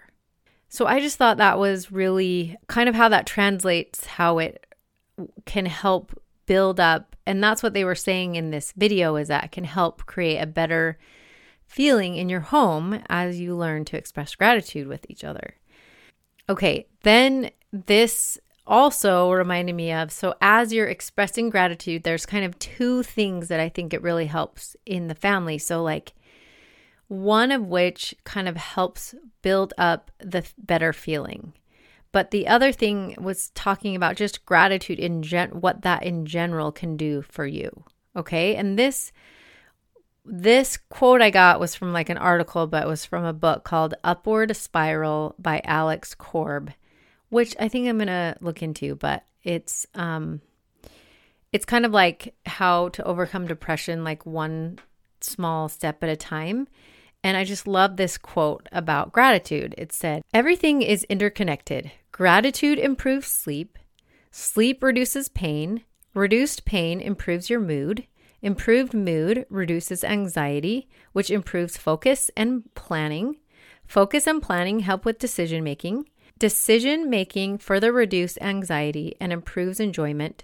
So 0.73 0.87
I 0.87 0.99
just 0.99 1.17
thought 1.17 1.37
that 1.37 1.59
was 1.59 1.91
really 1.91 2.57
kind 2.65 2.89
of 2.89 2.95
how 2.95 3.07
that 3.09 3.27
translates 3.27 4.07
how 4.07 4.39
it 4.39 4.65
can 5.45 5.67
help 5.67 6.19
build 6.47 6.79
up 6.79 7.15
and 7.27 7.43
that's 7.43 7.61
what 7.61 7.75
they 7.75 7.85
were 7.85 7.93
saying 7.93 8.33
in 8.33 8.49
this 8.49 8.73
video 8.75 9.15
is 9.15 9.27
that 9.27 9.51
can 9.51 9.65
help 9.65 10.07
create 10.07 10.39
a 10.39 10.47
better 10.47 10.97
feeling 11.67 12.15
in 12.15 12.27
your 12.27 12.39
home 12.39 13.03
as 13.07 13.39
you 13.39 13.55
learn 13.55 13.85
to 13.85 13.97
express 13.97 14.33
gratitude 14.33 14.87
with 14.87 15.05
each 15.09 15.23
other. 15.23 15.53
Okay, 16.49 16.87
then 17.03 17.51
this 17.71 18.39
also 18.65 19.31
reminded 19.31 19.75
me 19.75 19.91
of 19.93 20.11
so 20.11 20.33
as 20.41 20.73
you're 20.73 20.87
expressing 20.87 21.51
gratitude 21.51 22.01
there's 22.01 22.25
kind 22.25 22.45
of 22.45 22.57
two 22.57 23.03
things 23.03 23.47
that 23.49 23.59
I 23.59 23.69
think 23.69 23.93
it 23.93 24.01
really 24.01 24.25
helps 24.25 24.75
in 24.87 25.07
the 25.07 25.13
family. 25.13 25.59
So 25.59 25.83
like 25.83 26.13
one 27.07 27.51
of 27.51 27.67
which 27.67 28.15
kind 28.23 28.47
of 28.47 28.57
helps 28.57 29.13
build 29.41 29.73
up 29.77 30.11
the 30.19 30.45
better 30.57 30.93
feeling. 30.93 31.53
But 32.11 32.31
the 32.31 32.47
other 32.47 32.71
thing 32.71 33.15
was 33.19 33.49
talking 33.51 33.95
about 33.95 34.15
just 34.15 34.45
gratitude 34.45 34.99
in 34.99 35.23
gen 35.23 35.49
what 35.49 35.81
that 35.81 36.03
in 36.03 36.25
general 36.25 36.71
can 36.71 36.95
do 36.95 37.23
for 37.23 37.45
you. 37.45 37.83
Okay? 38.15 38.55
And 38.55 38.77
this 38.77 39.11
this 40.25 40.77
quote 40.89 41.21
I 41.21 41.31
got 41.31 41.59
was 41.59 41.75
from 41.75 41.91
like 41.91 42.09
an 42.09 42.17
article, 42.17 42.67
but 42.67 42.83
it 42.83 42.87
was 42.87 43.05
from 43.05 43.25
a 43.25 43.33
book 43.33 43.63
called 43.63 43.95
Upward 44.03 44.55
Spiral 44.55 45.35
by 45.37 45.61
Alex 45.65 46.15
Korb, 46.15 46.71
which 47.29 47.55
I 47.59 47.67
think 47.67 47.87
I'm 47.87 47.97
gonna 47.97 48.37
look 48.39 48.61
into, 48.61 48.95
but 48.95 49.23
it's 49.43 49.85
um 49.95 50.41
it's 51.51 51.65
kind 51.65 51.85
of 51.85 51.91
like 51.91 52.35
how 52.45 52.89
to 52.89 53.03
overcome 53.03 53.47
depression 53.47 54.03
like 54.03 54.25
one 54.25 54.79
small 55.19 55.67
step 55.67 56.03
at 56.03 56.09
a 56.09 56.15
time. 56.15 56.67
And 57.23 57.37
I 57.37 57.45
just 57.45 57.65
love 57.65 57.95
this 57.95 58.17
quote 58.17 58.67
about 58.71 59.13
gratitude. 59.13 59.73
It 59.77 59.93
said, 59.93 60.23
Everything 60.33 60.81
is 60.81 61.05
interconnected. 61.05 61.91
Gratitude 62.11 62.77
improves 62.77 63.27
sleep, 63.27 63.79
sleep 64.29 64.83
reduces 64.83 65.29
pain, 65.29 65.83
reduced 66.13 66.65
pain 66.65 66.99
improves 66.99 67.49
your 67.49 67.59
mood, 67.59 68.05
improved 68.41 68.93
mood 68.93 69.45
reduces 69.49 70.03
anxiety, 70.03 70.89
which 71.13 71.31
improves 71.31 71.77
focus 71.77 72.29
and 72.35 72.63
planning. 72.75 73.37
Focus 73.87 74.27
and 74.27 74.41
planning 74.41 74.79
help 74.79 75.05
with 75.05 75.17
decision 75.17 75.63
making. 75.63 76.09
Decision 76.37 77.09
making 77.09 77.57
further 77.57 77.91
reduces 77.93 78.37
anxiety 78.41 79.15
and 79.19 79.31
improves 79.31 79.79
enjoyment. 79.79 80.43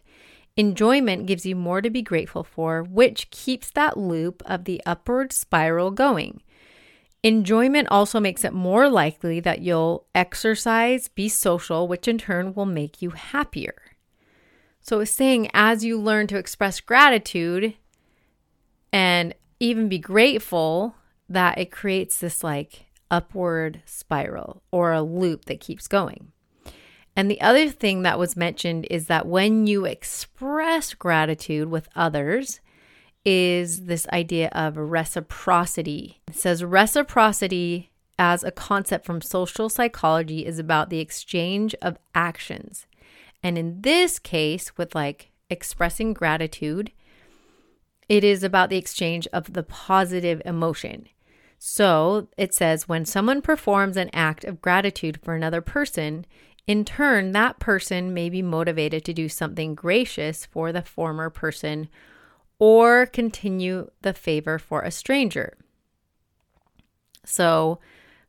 Enjoyment 0.56 1.26
gives 1.26 1.46
you 1.46 1.56
more 1.56 1.82
to 1.82 1.90
be 1.90 2.02
grateful 2.02 2.44
for, 2.44 2.84
which 2.84 3.30
keeps 3.32 3.70
that 3.72 3.98
loop 3.98 4.42
of 4.46 4.66
the 4.66 4.82
upward 4.86 5.32
spiral 5.32 5.92
going. 5.92 6.42
Enjoyment 7.22 7.88
also 7.92 8.20
makes 8.20 8.46
it 8.46 8.54
more 8.54 8.90
likely 8.90 9.40
that 9.42 9.62
you'll 9.62 10.06
exercise, 10.16 11.10
be 11.10 11.28
social, 11.28 11.88
which 11.88 12.08
in 12.08 12.18
turn 12.18 12.54
will 12.54 12.66
make 12.66 13.02
you 13.02 13.10
happier. 13.10 13.76
So 14.80 15.02
it's 15.02 15.12
saying 15.12 15.50
as 15.54 15.84
you 15.84 16.00
learn 16.00 16.28
to 16.28 16.38
express 16.38 16.80
gratitude 16.80 17.76
and 18.94 19.36
even 19.60 19.90
be 19.90 20.00
grateful, 20.00 20.96
that 21.28 21.58
it 21.58 21.72
creates 21.72 22.20
this 22.20 22.44
like 22.44 22.86
upward 23.12 23.82
spiral 23.86 24.64
or 24.72 24.94
a 24.94 25.02
loop 25.02 25.46
that 25.46 25.60
keeps 25.60 25.88
going. 25.88 26.32
And 27.16 27.30
the 27.30 27.42
other 27.42 27.70
thing 27.70 28.04
that 28.04 28.18
was 28.18 28.38
mentioned 28.38 28.88
is 28.90 29.08
that 29.08 29.28
when 29.28 29.68
you 29.68 29.84
express 29.86 30.94
gratitude 30.94 31.70
with 31.70 31.90
others, 31.96 32.62
is 33.26 33.86
this 33.86 34.08
idea 34.14 34.50
of 34.54 34.78
reciprocity. 34.78 36.22
It 36.28 36.36
says 36.36 36.64
reciprocity 36.64 37.92
as 38.18 38.44
a 38.44 38.52
concept 38.52 39.06
from 39.06 39.22
social 39.22 39.70
psychology 39.70 40.46
is 40.46 40.60
about 40.60 40.90
the 40.90 41.00
exchange 41.00 41.76
of 41.82 41.98
actions. 42.14 42.86
And 43.42 43.58
in 43.58 43.82
this 43.82 44.20
case, 44.20 44.78
with 44.78 44.94
like 44.94 45.32
expressing 45.50 46.14
gratitude, 46.14 46.92
it 48.08 48.24
is 48.24 48.44
about 48.44 48.70
the 48.70 48.78
exchange 48.78 49.28
of 49.32 49.54
the 49.54 49.64
positive 49.64 50.42
emotion. 50.46 51.08
So 51.58 52.28
it 52.38 52.54
says 52.54 52.88
when 52.88 53.06
someone 53.06 53.42
performs 53.42 53.98
an 53.98 54.10
act 54.14 54.44
of 54.44 54.62
gratitude 54.62 55.20
for 55.24 55.36
another 55.36 55.62
person, 55.62 56.26
in 56.68 56.86
turn, 56.86 57.32
that 57.32 57.60
person 57.60 58.14
may 58.14 58.30
be 58.30 58.42
motivated 58.42 59.04
to 59.06 59.14
do 59.14 59.28
something 59.28 59.76
gracious 59.76 60.46
for 60.46 60.72
the 60.72 60.82
former 60.82 61.30
person 61.30 61.90
or 62.60 63.06
continue 63.06 63.90
the 64.02 64.14
favor 64.14 64.60
for 64.60 64.82
a 64.82 64.92
stranger. 64.92 65.58
So, 67.26 67.80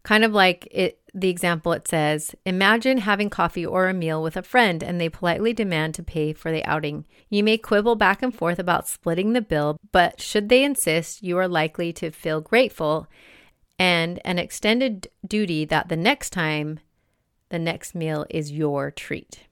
kind 0.02 0.24
of 0.24 0.32
like 0.32 0.66
it 0.70 1.00
the 1.12 1.28
example 1.28 1.72
it 1.72 1.88
says, 1.88 2.34
imagine 2.46 2.98
having 2.98 3.30
coffee 3.30 3.66
or 3.66 3.88
a 3.88 3.94
meal 3.94 4.22
with 4.22 4.36
a 4.36 4.42
friend 4.42 4.82
and 4.82 5.00
they 5.00 5.08
politely 5.08 5.52
demand 5.52 5.94
to 5.94 6.02
pay 6.02 6.32
for 6.32 6.52
the 6.52 6.64
outing. 6.64 7.04
You 7.28 7.42
may 7.42 7.58
quibble 7.58 7.96
back 7.96 8.22
and 8.22 8.34
forth 8.34 8.58
about 8.58 8.88
splitting 8.88 9.32
the 9.32 9.40
bill, 9.40 9.78
but 9.92 10.20
should 10.20 10.48
they 10.48 10.62
insist, 10.62 11.22
you 11.22 11.36
are 11.38 11.48
likely 11.48 11.92
to 11.94 12.10
feel 12.10 12.40
grateful 12.40 13.08
and 13.78 14.20
an 14.24 14.38
extended 14.38 15.08
duty 15.26 15.64
that 15.64 15.88
the 15.88 15.96
next 15.96 16.30
time 16.30 16.80
the 17.48 17.58
next 17.58 17.94
meal 17.94 18.26
is 18.30 18.52
your 18.52 18.90
treat. 18.90 19.46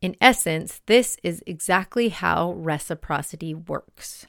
In 0.00 0.16
essence, 0.20 0.82
this 0.86 1.16
is 1.22 1.42
exactly 1.46 2.10
how 2.10 2.52
reciprocity 2.52 3.54
works. 3.54 4.26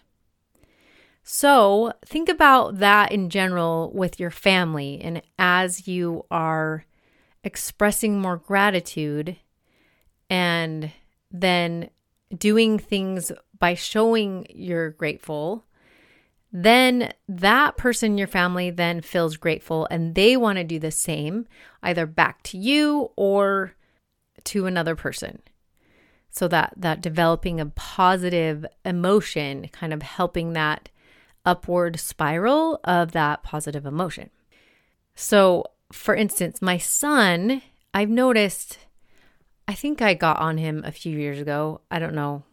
So, 1.24 1.92
think 2.06 2.30
about 2.30 2.80
that 2.80 3.12
in 3.12 3.30
general 3.30 3.92
with 3.94 4.18
your 4.18 4.32
family, 4.32 5.02
and 5.02 5.22
as 5.38 5.86
you 5.88 6.26
are 6.32 6.86
expressing 7.44 8.20
more 8.20 8.38
gratitude 8.38 9.36
and 10.30 10.92
then 11.30 11.90
doing 12.36 12.80
things 12.80 13.32
by 13.60 13.74
showing 13.74 14.48
you're 14.50 14.92
grateful, 14.92 15.66
then 16.52 17.12
that 17.28 17.76
person 17.76 18.14
in 18.14 18.18
your 18.18 18.28
family 18.28 18.70
then 18.70 19.02
feels 19.02 19.38
grateful 19.38 19.88
and 19.92 20.16
they 20.16 20.38
want 20.38 20.58
to 20.58 20.64
do 20.64 20.80
the 20.80 20.92
same, 20.92 21.46
either 21.84 22.06
back 22.06 22.42
to 22.44 22.58
you 22.58 23.12
or 23.16 23.74
to 24.46 24.66
another 24.66 24.96
person. 24.96 25.42
So 26.38 26.48
that 26.50 26.74
that 26.78 27.02
developing 27.02 27.60
a 27.60 27.66
positive 27.66 28.64
emotion, 28.86 29.70
kind 29.70 29.92
of 29.92 30.04
helping 30.04 30.54
that 30.54 30.90
upward 31.48 32.00
spiral 32.00 32.80
of 32.84 33.14
that 33.14 33.42
positive 33.42 33.88
emotion. 33.88 34.30
So, 35.16 35.64
for 35.92 36.14
instance, 36.14 36.62
my 36.62 36.78
son, 36.78 37.64
I've 37.92 38.10
noticed 38.10 38.78
I 39.68 39.74
think 39.74 40.00
I 40.00 40.14
got 40.14 40.38
on 40.38 40.60
him 40.60 40.84
a 40.86 40.92
few 40.92 41.18
years 41.18 41.40
ago. 41.40 41.82
I 41.90 41.98
don't 41.98 42.14
know. 42.14 42.44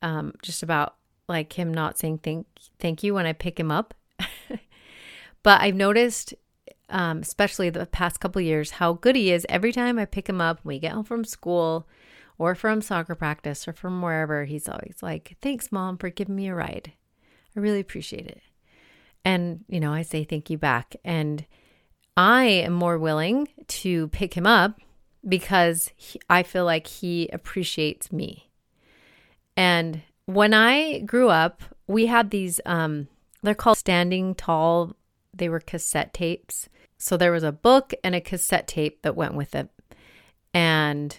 Um, 0.00 0.34
just 0.40 0.62
about 0.62 0.94
like 1.28 1.58
him 1.58 1.74
not 1.74 1.98
saying 1.98 2.18
thank 2.18 2.46
thank 2.78 3.02
you 3.02 3.14
when 3.14 3.26
I 3.26 3.32
pick 3.32 3.58
him 3.58 3.72
up. 3.72 3.94
but 5.42 5.60
I've 5.60 5.74
noticed, 5.74 6.34
um, 6.88 7.18
especially 7.18 7.68
the 7.68 7.86
past 7.86 8.20
couple 8.20 8.40
years, 8.40 8.70
how 8.70 8.92
good 8.92 9.16
he 9.16 9.32
is 9.32 9.44
every 9.48 9.72
time 9.72 9.98
I 9.98 10.04
pick 10.04 10.28
him 10.28 10.40
up 10.40 10.60
when 10.62 10.76
we 10.76 10.78
get 10.78 10.92
home 10.92 11.02
from 11.02 11.24
school 11.24 11.88
or 12.38 12.54
from 12.54 12.80
soccer 12.80 13.14
practice 13.14 13.66
or 13.66 13.72
from 13.72 14.00
wherever. 14.00 14.44
He's 14.44 14.68
always 14.68 14.98
like, 15.02 15.36
"Thanks, 15.42 15.72
mom, 15.72 15.98
for 15.98 16.10
giving 16.10 16.36
me 16.36 16.48
a 16.48 16.54
ride. 16.54 16.92
I 17.56 17.60
really 17.60 17.80
appreciate 17.80 18.26
it." 18.26 18.40
And 19.24 19.64
you 19.68 19.80
know, 19.80 19.92
I 19.92 20.02
say 20.02 20.24
thank 20.24 20.48
you 20.50 20.58
back, 20.58 20.96
and 21.04 21.44
I 22.16 22.44
am 22.44 22.72
more 22.72 22.98
willing 22.98 23.48
to 23.66 24.08
pick 24.08 24.34
him 24.34 24.46
up 24.46 24.80
because 25.26 25.90
he, 25.96 26.20
I 26.30 26.42
feel 26.42 26.64
like 26.64 26.86
he 26.86 27.28
appreciates 27.32 28.12
me. 28.12 28.50
And 29.56 30.02
when 30.26 30.54
I 30.54 31.00
grew 31.00 31.28
up, 31.28 31.62
we 31.86 32.06
had 32.06 32.30
these 32.30 32.60
um 32.66 33.08
they're 33.42 33.54
called 33.54 33.78
standing 33.78 34.34
tall. 34.34 34.96
They 35.32 35.48
were 35.48 35.60
cassette 35.60 36.12
tapes. 36.12 36.68
So 36.98 37.16
there 37.16 37.32
was 37.32 37.44
a 37.44 37.52
book 37.52 37.94
and 38.02 38.14
a 38.14 38.20
cassette 38.20 38.66
tape 38.66 39.02
that 39.02 39.16
went 39.16 39.34
with 39.34 39.54
it. 39.54 39.68
And 40.52 41.16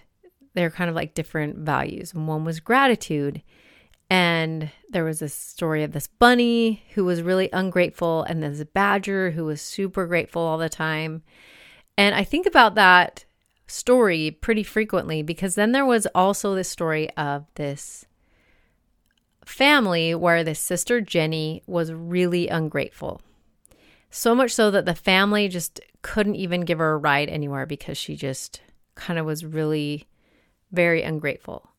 they're 0.59 0.69
kind 0.69 0.89
of 0.89 0.95
like 0.95 1.13
different 1.13 1.59
values. 1.59 2.13
And 2.13 2.27
one 2.27 2.43
was 2.43 2.59
gratitude. 2.59 3.41
And 4.09 4.69
there 4.89 5.05
was 5.05 5.19
this 5.19 5.33
story 5.33 5.83
of 5.83 5.93
this 5.93 6.07
bunny 6.07 6.83
who 6.95 7.05
was 7.05 7.21
really 7.21 7.49
ungrateful, 7.53 8.23
and 8.23 8.43
this 8.43 8.61
badger 8.73 9.31
who 9.31 9.45
was 9.45 9.61
super 9.61 10.05
grateful 10.05 10.41
all 10.41 10.57
the 10.57 10.67
time. 10.67 11.23
And 11.97 12.13
I 12.13 12.25
think 12.25 12.45
about 12.45 12.75
that 12.75 13.23
story 13.67 14.31
pretty 14.31 14.63
frequently 14.63 15.21
because 15.21 15.55
then 15.55 15.71
there 15.71 15.85
was 15.85 16.07
also 16.07 16.55
the 16.55 16.65
story 16.65 17.09
of 17.11 17.45
this 17.55 18.05
family 19.45 20.13
where 20.13 20.43
this 20.43 20.59
sister 20.59 20.99
Jenny 20.99 21.63
was 21.67 21.93
really 21.93 22.49
ungrateful. 22.49 23.21
So 24.11 24.35
much 24.35 24.51
so 24.51 24.71
that 24.71 24.83
the 24.83 24.95
family 24.95 25.47
just 25.47 25.79
couldn't 26.01 26.35
even 26.35 26.61
give 26.61 26.79
her 26.79 26.91
a 26.91 26.97
ride 26.97 27.29
anywhere 27.29 27.65
because 27.65 27.97
she 27.97 28.17
just 28.17 28.59
kind 28.95 29.17
of 29.17 29.25
was 29.25 29.45
really 29.45 30.08
very 30.71 31.03
ungrateful. 31.03 31.69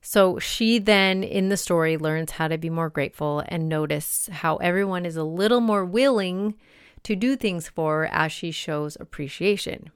So 0.00 0.38
she 0.38 0.78
then 0.78 1.22
in 1.22 1.48
the 1.48 1.56
story 1.56 1.96
learns 1.96 2.32
how 2.32 2.48
to 2.48 2.58
be 2.58 2.70
more 2.70 2.88
grateful 2.88 3.42
and 3.48 3.68
notice 3.68 4.28
how 4.30 4.56
everyone 4.56 5.04
is 5.04 5.16
a 5.16 5.24
little 5.24 5.60
more 5.60 5.84
willing 5.84 6.54
to 7.02 7.16
do 7.16 7.36
things 7.36 7.68
for 7.68 8.02
her 8.02 8.08
as 8.12 8.32
she 8.32 8.50
shows 8.50 8.96
appreciation. 9.00 9.90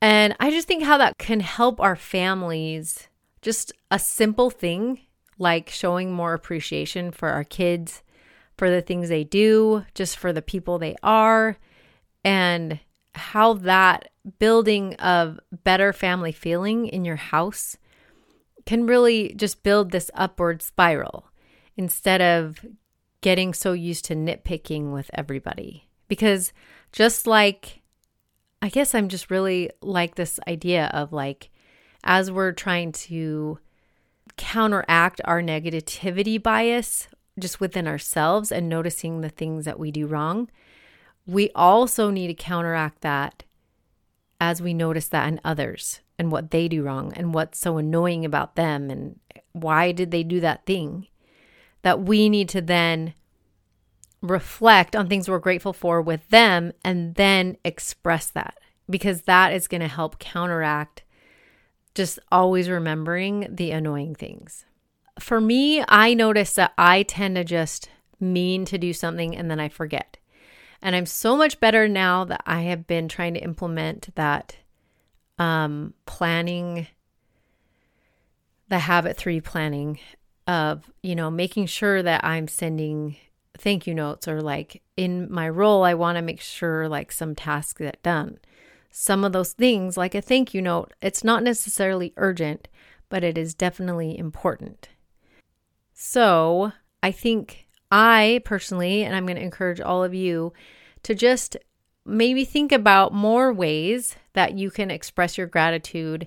And 0.00 0.36
I 0.40 0.50
just 0.50 0.68
think 0.68 0.82
how 0.82 0.98
that 0.98 1.18
can 1.18 1.40
help 1.40 1.80
our 1.80 1.96
families. 1.96 3.08
Just 3.40 3.72
a 3.90 3.98
simple 3.98 4.50
thing 4.50 5.00
like 5.38 5.68
showing 5.70 6.12
more 6.12 6.34
appreciation 6.34 7.10
for 7.10 7.30
our 7.30 7.44
kids, 7.44 8.02
for 8.56 8.70
the 8.70 8.82
things 8.82 9.08
they 9.08 9.24
do, 9.24 9.84
just 9.94 10.16
for 10.16 10.32
the 10.32 10.42
people 10.42 10.78
they 10.78 10.94
are, 11.02 11.58
and 12.24 12.78
how 13.14 13.54
that 13.54 14.10
building 14.38 14.94
of 14.96 15.38
better 15.64 15.92
family 15.92 16.32
feeling 16.32 16.86
in 16.86 17.04
your 17.04 17.16
house 17.16 17.76
can 18.64 18.86
really 18.86 19.34
just 19.34 19.62
build 19.62 19.90
this 19.90 20.10
upward 20.14 20.62
spiral 20.62 21.30
instead 21.76 22.20
of 22.20 22.64
getting 23.20 23.54
so 23.54 23.72
used 23.72 24.04
to 24.04 24.14
nitpicking 24.14 24.92
with 24.92 25.10
everybody. 25.14 25.88
Because 26.08 26.52
just 26.92 27.26
like, 27.26 27.80
I 28.60 28.68
guess 28.68 28.94
I'm 28.94 29.08
just 29.08 29.30
really 29.30 29.70
like 29.80 30.14
this 30.14 30.38
idea 30.46 30.90
of 30.92 31.12
like, 31.12 31.50
as 32.04 32.30
we're 32.30 32.52
trying 32.52 32.92
to 32.92 33.58
counteract 34.36 35.20
our 35.24 35.40
negativity 35.40 36.42
bias 36.42 37.08
just 37.38 37.60
within 37.60 37.86
ourselves 37.86 38.52
and 38.52 38.68
noticing 38.68 39.20
the 39.20 39.28
things 39.28 39.64
that 39.64 39.78
we 39.78 39.90
do 39.90 40.06
wrong, 40.06 40.50
we 41.26 41.50
also 41.54 42.10
need 42.10 42.28
to 42.28 42.34
counteract 42.34 43.02
that 43.02 43.44
as 44.40 44.60
we 44.60 44.74
notice 44.74 45.08
that 45.08 45.28
in 45.28 45.40
others 45.44 46.00
and 46.18 46.32
what 46.32 46.50
they 46.50 46.68
do 46.68 46.82
wrong 46.82 47.12
and 47.14 47.32
what's 47.32 47.58
so 47.58 47.76
annoying 47.76 48.24
about 48.24 48.56
them 48.56 48.90
and 48.90 49.18
why 49.52 49.92
did 49.92 50.10
they 50.10 50.22
do 50.22 50.40
that 50.40 50.66
thing. 50.66 51.06
That 51.82 52.02
we 52.02 52.28
need 52.28 52.48
to 52.50 52.60
then 52.60 53.14
reflect 54.20 54.94
on 54.94 55.08
things 55.08 55.28
we're 55.28 55.38
grateful 55.38 55.72
for 55.72 56.00
with 56.00 56.28
them 56.28 56.72
and 56.84 57.16
then 57.16 57.56
express 57.64 58.30
that 58.30 58.56
because 58.88 59.22
that 59.22 59.52
is 59.52 59.68
going 59.68 59.80
to 59.80 59.88
help 59.88 60.18
counteract 60.18 61.02
just 61.94 62.18
always 62.30 62.70
remembering 62.70 63.46
the 63.50 63.70
annoying 63.70 64.14
things. 64.14 64.64
For 65.18 65.40
me, 65.40 65.84
I 65.88 66.14
notice 66.14 66.54
that 66.54 66.72
I 66.78 67.02
tend 67.02 67.36
to 67.36 67.44
just 67.44 67.90
mean 68.18 68.64
to 68.66 68.78
do 68.78 68.92
something 68.92 69.36
and 69.36 69.50
then 69.50 69.60
I 69.60 69.68
forget. 69.68 70.16
And 70.82 70.96
I'm 70.96 71.06
so 71.06 71.36
much 71.36 71.60
better 71.60 71.86
now 71.86 72.24
that 72.24 72.42
I 72.44 72.62
have 72.62 72.86
been 72.86 73.08
trying 73.08 73.34
to 73.34 73.40
implement 73.40 74.14
that 74.16 74.56
um, 75.38 75.94
planning, 76.06 76.88
the 78.68 78.80
habit 78.80 79.16
three 79.16 79.40
planning 79.40 80.00
of, 80.48 80.90
you 81.02 81.14
know, 81.14 81.30
making 81.30 81.66
sure 81.66 82.02
that 82.02 82.24
I'm 82.24 82.48
sending 82.48 83.16
thank 83.56 83.86
you 83.86 83.94
notes 83.94 84.26
or 84.26 84.40
like 84.40 84.82
in 84.96 85.30
my 85.30 85.48
role, 85.48 85.84
I 85.84 85.94
want 85.94 86.16
to 86.16 86.22
make 86.22 86.40
sure 86.40 86.88
like 86.88 87.12
some 87.12 87.34
tasks 87.34 87.74
get 87.74 88.02
done. 88.02 88.38
Some 88.90 89.24
of 89.24 89.32
those 89.32 89.52
things, 89.52 89.96
like 89.96 90.14
a 90.14 90.20
thank 90.20 90.52
you 90.52 90.60
note, 90.60 90.92
it's 91.00 91.24
not 91.24 91.42
necessarily 91.42 92.12
urgent, 92.16 92.68
but 93.08 93.22
it 93.22 93.38
is 93.38 93.54
definitely 93.54 94.18
important. 94.18 94.88
So 95.94 96.72
I 97.02 97.12
think 97.12 97.61
I 97.92 98.40
personally, 98.46 99.04
and 99.04 99.14
I'm 99.14 99.26
going 99.26 99.36
to 99.36 99.42
encourage 99.42 99.80
all 99.80 100.02
of 100.02 100.14
you 100.14 100.54
to 101.02 101.14
just 101.14 101.58
maybe 102.06 102.44
think 102.46 102.72
about 102.72 103.12
more 103.12 103.52
ways 103.52 104.16
that 104.32 104.54
you 104.54 104.70
can 104.70 104.90
express 104.90 105.36
your 105.36 105.46
gratitude 105.46 106.26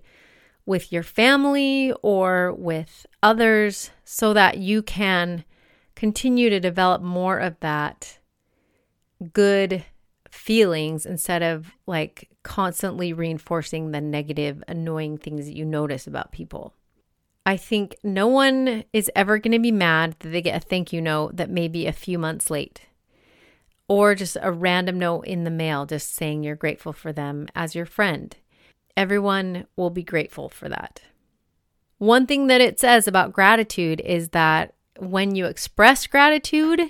with 0.68 0.92
your 0.92 1.02
family 1.02 1.92
or 2.04 2.54
with 2.54 3.08
others 3.24 3.90
so 4.04 4.32
that 4.34 4.60
you 4.60 4.84
can 4.84 5.44
continue 5.96 6.52
to 6.52 6.60
develop 6.60 7.02
more 7.02 7.40
of 7.40 7.60
that 7.62 8.20
good 9.34 9.84
feelings 10.30 11.06
instead 11.06 11.42
of 11.42 11.72
like 11.88 12.30
constantly 12.44 13.12
reinforcing 13.12 13.92
the 13.92 14.02
negative, 14.02 14.64
annoying 14.68 15.18
things 15.18 15.46
that 15.46 15.56
you 15.56 15.66
notice 15.66 16.06
about 16.06 16.32
people. 16.32 16.76
I 17.46 17.58
think 17.58 17.96
no 18.04 18.28
one 18.28 18.86
is 18.92 19.12
ever 19.16 19.38
going 19.38 19.52
to 19.52 19.60
be 19.60 19.72
mad 19.72 20.16
that 20.20 20.30
they 20.30 20.42
get 20.42 20.58
a 20.58 20.66
thank 20.66 20.92
you 20.92 21.02
note 21.02 21.38
that 21.38 21.50
may 21.50 21.68
be 21.68 21.86
a 21.86 21.94
few 21.94 22.18
months 22.18 22.50
late 22.50 22.82
or 23.88 24.16
just 24.16 24.38
a 24.42 24.52
random 24.52 25.00
note 25.00 25.22
in 25.22 25.44
the 25.44 25.52
mail 25.52 25.86
just 25.86 26.16
saying 26.16 26.44
you're 26.44 26.56
grateful 26.56 26.94
for 26.94 27.14
them 27.14 27.48
as 27.56 27.76
your 27.76 27.86
friend. 27.86 28.36
Everyone 28.98 29.68
will 29.76 29.90
be 29.90 30.04
grateful 30.04 30.50
for 30.50 30.70
that. 30.70 31.02
One 31.98 32.26
thing 32.26 32.48
that 32.48 32.62
it 32.62 32.80
says 32.80 33.08
about 33.08 33.34
gratitude 33.34 34.02
is 34.02 34.30
that 34.30 34.74
when 34.98 35.36
you 35.36 35.46
express 35.46 36.08
gratitude, 36.08 36.82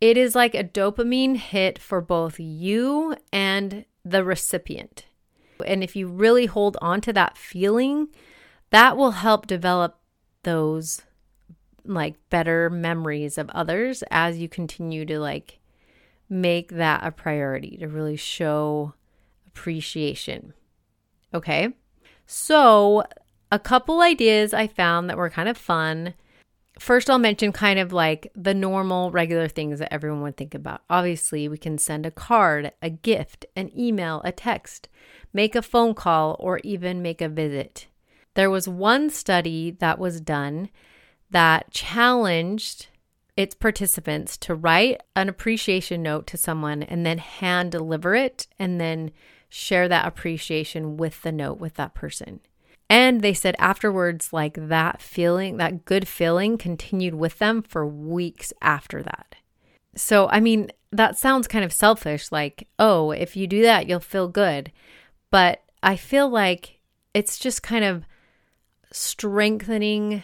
it 0.00 0.16
is 0.16 0.34
like 0.34 0.54
a 0.54 0.64
dopamine 0.64 1.36
hit 1.36 1.78
for 1.78 2.00
both 2.00 2.38
you 2.38 3.16
and 3.32 3.84
the 4.04 4.24
recipient. 4.24 5.06
And 5.64 5.82
if 5.82 5.96
you 5.96 6.08
really 6.08 6.46
hold 6.46 6.76
on 6.80 7.00
to 7.02 7.12
that 7.12 7.36
feeling, 7.36 8.08
that 8.72 8.96
will 8.96 9.12
help 9.12 9.46
develop 9.46 9.98
those 10.42 11.02
like 11.84 12.16
better 12.30 12.68
memories 12.68 13.38
of 13.38 13.48
others 13.50 14.02
as 14.10 14.38
you 14.38 14.48
continue 14.48 15.04
to 15.04 15.18
like 15.18 15.60
make 16.28 16.70
that 16.70 17.04
a 17.04 17.10
priority 17.10 17.76
to 17.76 17.86
really 17.86 18.16
show 18.16 18.94
appreciation. 19.46 20.52
Okay. 21.32 21.68
So, 22.26 23.04
a 23.50 23.58
couple 23.58 24.00
ideas 24.00 24.54
I 24.54 24.66
found 24.66 25.08
that 25.10 25.16
were 25.16 25.30
kind 25.30 25.48
of 25.48 25.56
fun 25.56 26.14
First, 26.78 27.10
I'll 27.10 27.18
mention 27.18 27.52
kind 27.52 27.78
of 27.78 27.92
like 27.92 28.32
the 28.34 28.54
normal, 28.54 29.10
regular 29.10 29.46
things 29.46 29.78
that 29.78 29.92
everyone 29.92 30.22
would 30.22 30.36
think 30.36 30.54
about. 30.54 30.82
Obviously, 30.88 31.46
we 31.46 31.58
can 31.58 31.78
send 31.78 32.06
a 32.06 32.10
card, 32.10 32.72
a 32.80 32.90
gift, 32.90 33.46
an 33.54 33.70
email, 33.78 34.20
a 34.24 34.32
text, 34.32 34.88
make 35.32 35.54
a 35.54 35.62
phone 35.62 35.94
call, 35.94 36.36
or 36.40 36.60
even 36.64 37.02
make 37.02 37.20
a 37.20 37.28
visit. 37.28 37.86
There 38.34 38.50
was 38.50 38.68
one 38.68 39.10
study 39.10 39.70
that 39.72 39.98
was 39.98 40.20
done 40.20 40.70
that 41.30 41.70
challenged 41.70 42.88
its 43.36 43.54
participants 43.54 44.36
to 44.36 44.54
write 44.54 45.00
an 45.16 45.28
appreciation 45.28 46.02
note 46.02 46.26
to 46.28 46.36
someone 46.36 46.82
and 46.82 47.04
then 47.04 47.18
hand 47.18 47.72
deliver 47.72 48.14
it 48.14 48.46
and 48.58 48.80
then 48.80 49.10
share 49.48 49.88
that 49.88 50.06
appreciation 50.06 50.96
with 50.96 51.22
the 51.22 51.32
note 51.32 51.58
with 51.58 51.74
that 51.74 51.94
person. 51.94 52.40
And 52.88 53.22
they 53.22 53.32
said 53.32 53.56
afterwards, 53.58 54.32
like 54.32 54.68
that 54.68 55.00
feeling, 55.00 55.56
that 55.56 55.86
good 55.86 56.06
feeling 56.06 56.58
continued 56.58 57.14
with 57.14 57.38
them 57.38 57.62
for 57.62 57.86
weeks 57.86 58.52
after 58.60 59.02
that. 59.02 59.36
So, 59.94 60.28
I 60.28 60.40
mean, 60.40 60.70
that 60.90 61.16
sounds 61.18 61.48
kind 61.48 61.64
of 61.64 61.72
selfish, 61.72 62.30
like, 62.30 62.68
oh, 62.78 63.10
if 63.10 63.34
you 63.34 63.46
do 63.46 63.62
that, 63.62 63.88
you'll 63.88 64.00
feel 64.00 64.28
good. 64.28 64.72
But 65.30 65.62
I 65.82 65.96
feel 65.96 66.28
like 66.28 66.80
it's 67.14 67.38
just 67.38 67.62
kind 67.62 67.84
of 67.84 68.04
strengthening 68.92 70.22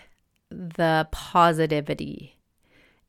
the 0.51 1.09
positivity 1.11 2.39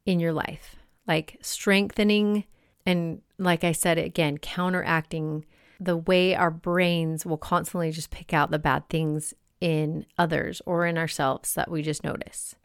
in 0.06 0.20
your 0.20 0.34
life, 0.34 0.76
like 1.08 1.38
strengthening 1.42 2.46
and, 2.86 3.22
like 3.38 3.64
I 3.64 3.72
said 3.72 3.98
again, 3.98 4.38
counteracting 4.38 5.46
the 5.80 5.98
way 5.98 6.36
our 6.36 6.52
brains 6.52 7.26
will 7.26 7.38
constantly 7.38 7.92
just 7.92 8.10
pick 8.10 8.34
out 8.34 8.52
the 8.52 8.60
bad 8.60 8.90
things 8.90 9.34
in 9.62 10.06
others 10.18 10.62
or 10.66 10.86
in 10.86 10.98
ourselves 10.98 11.54
that 11.54 11.70
we 11.70 11.82
just 11.82 12.04
notice. 12.04 12.56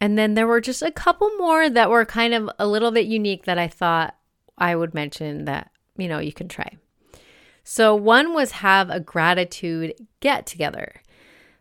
And 0.00 0.18
then 0.18 0.34
there 0.34 0.46
were 0.46 0.60
just 0.60 0.82
a 0.82 0.90
couple 0.90 1.30
more 1.38 1.70
that 1.70 1.90
were 1.90 2.04
kind 2.04 2.34
of 2.34 2.50
a 2.58 2.66
little 2.66 2.90
bit 2.90 3.06
unique 3.06 3.44
that 3.44 3.58
I 3.58 3.68
thought 3.68 4.16
I 4.58 4.76
would 4.76 4.94
mention 4.94 5.44
that, 5.46 5.70
you 5.96 6.08
know, 6.08 6.18
you 6.18 6.32
can 6.32 6.48
try. 6.48 6.76
So 7.64 7.94
one 7.94 8.34
was 8.34 8.52
have 8.52 8.90
a 8.90 9.00
gratitude 9.00 9.94
get 10.20 10.46
together. 10.46 11.02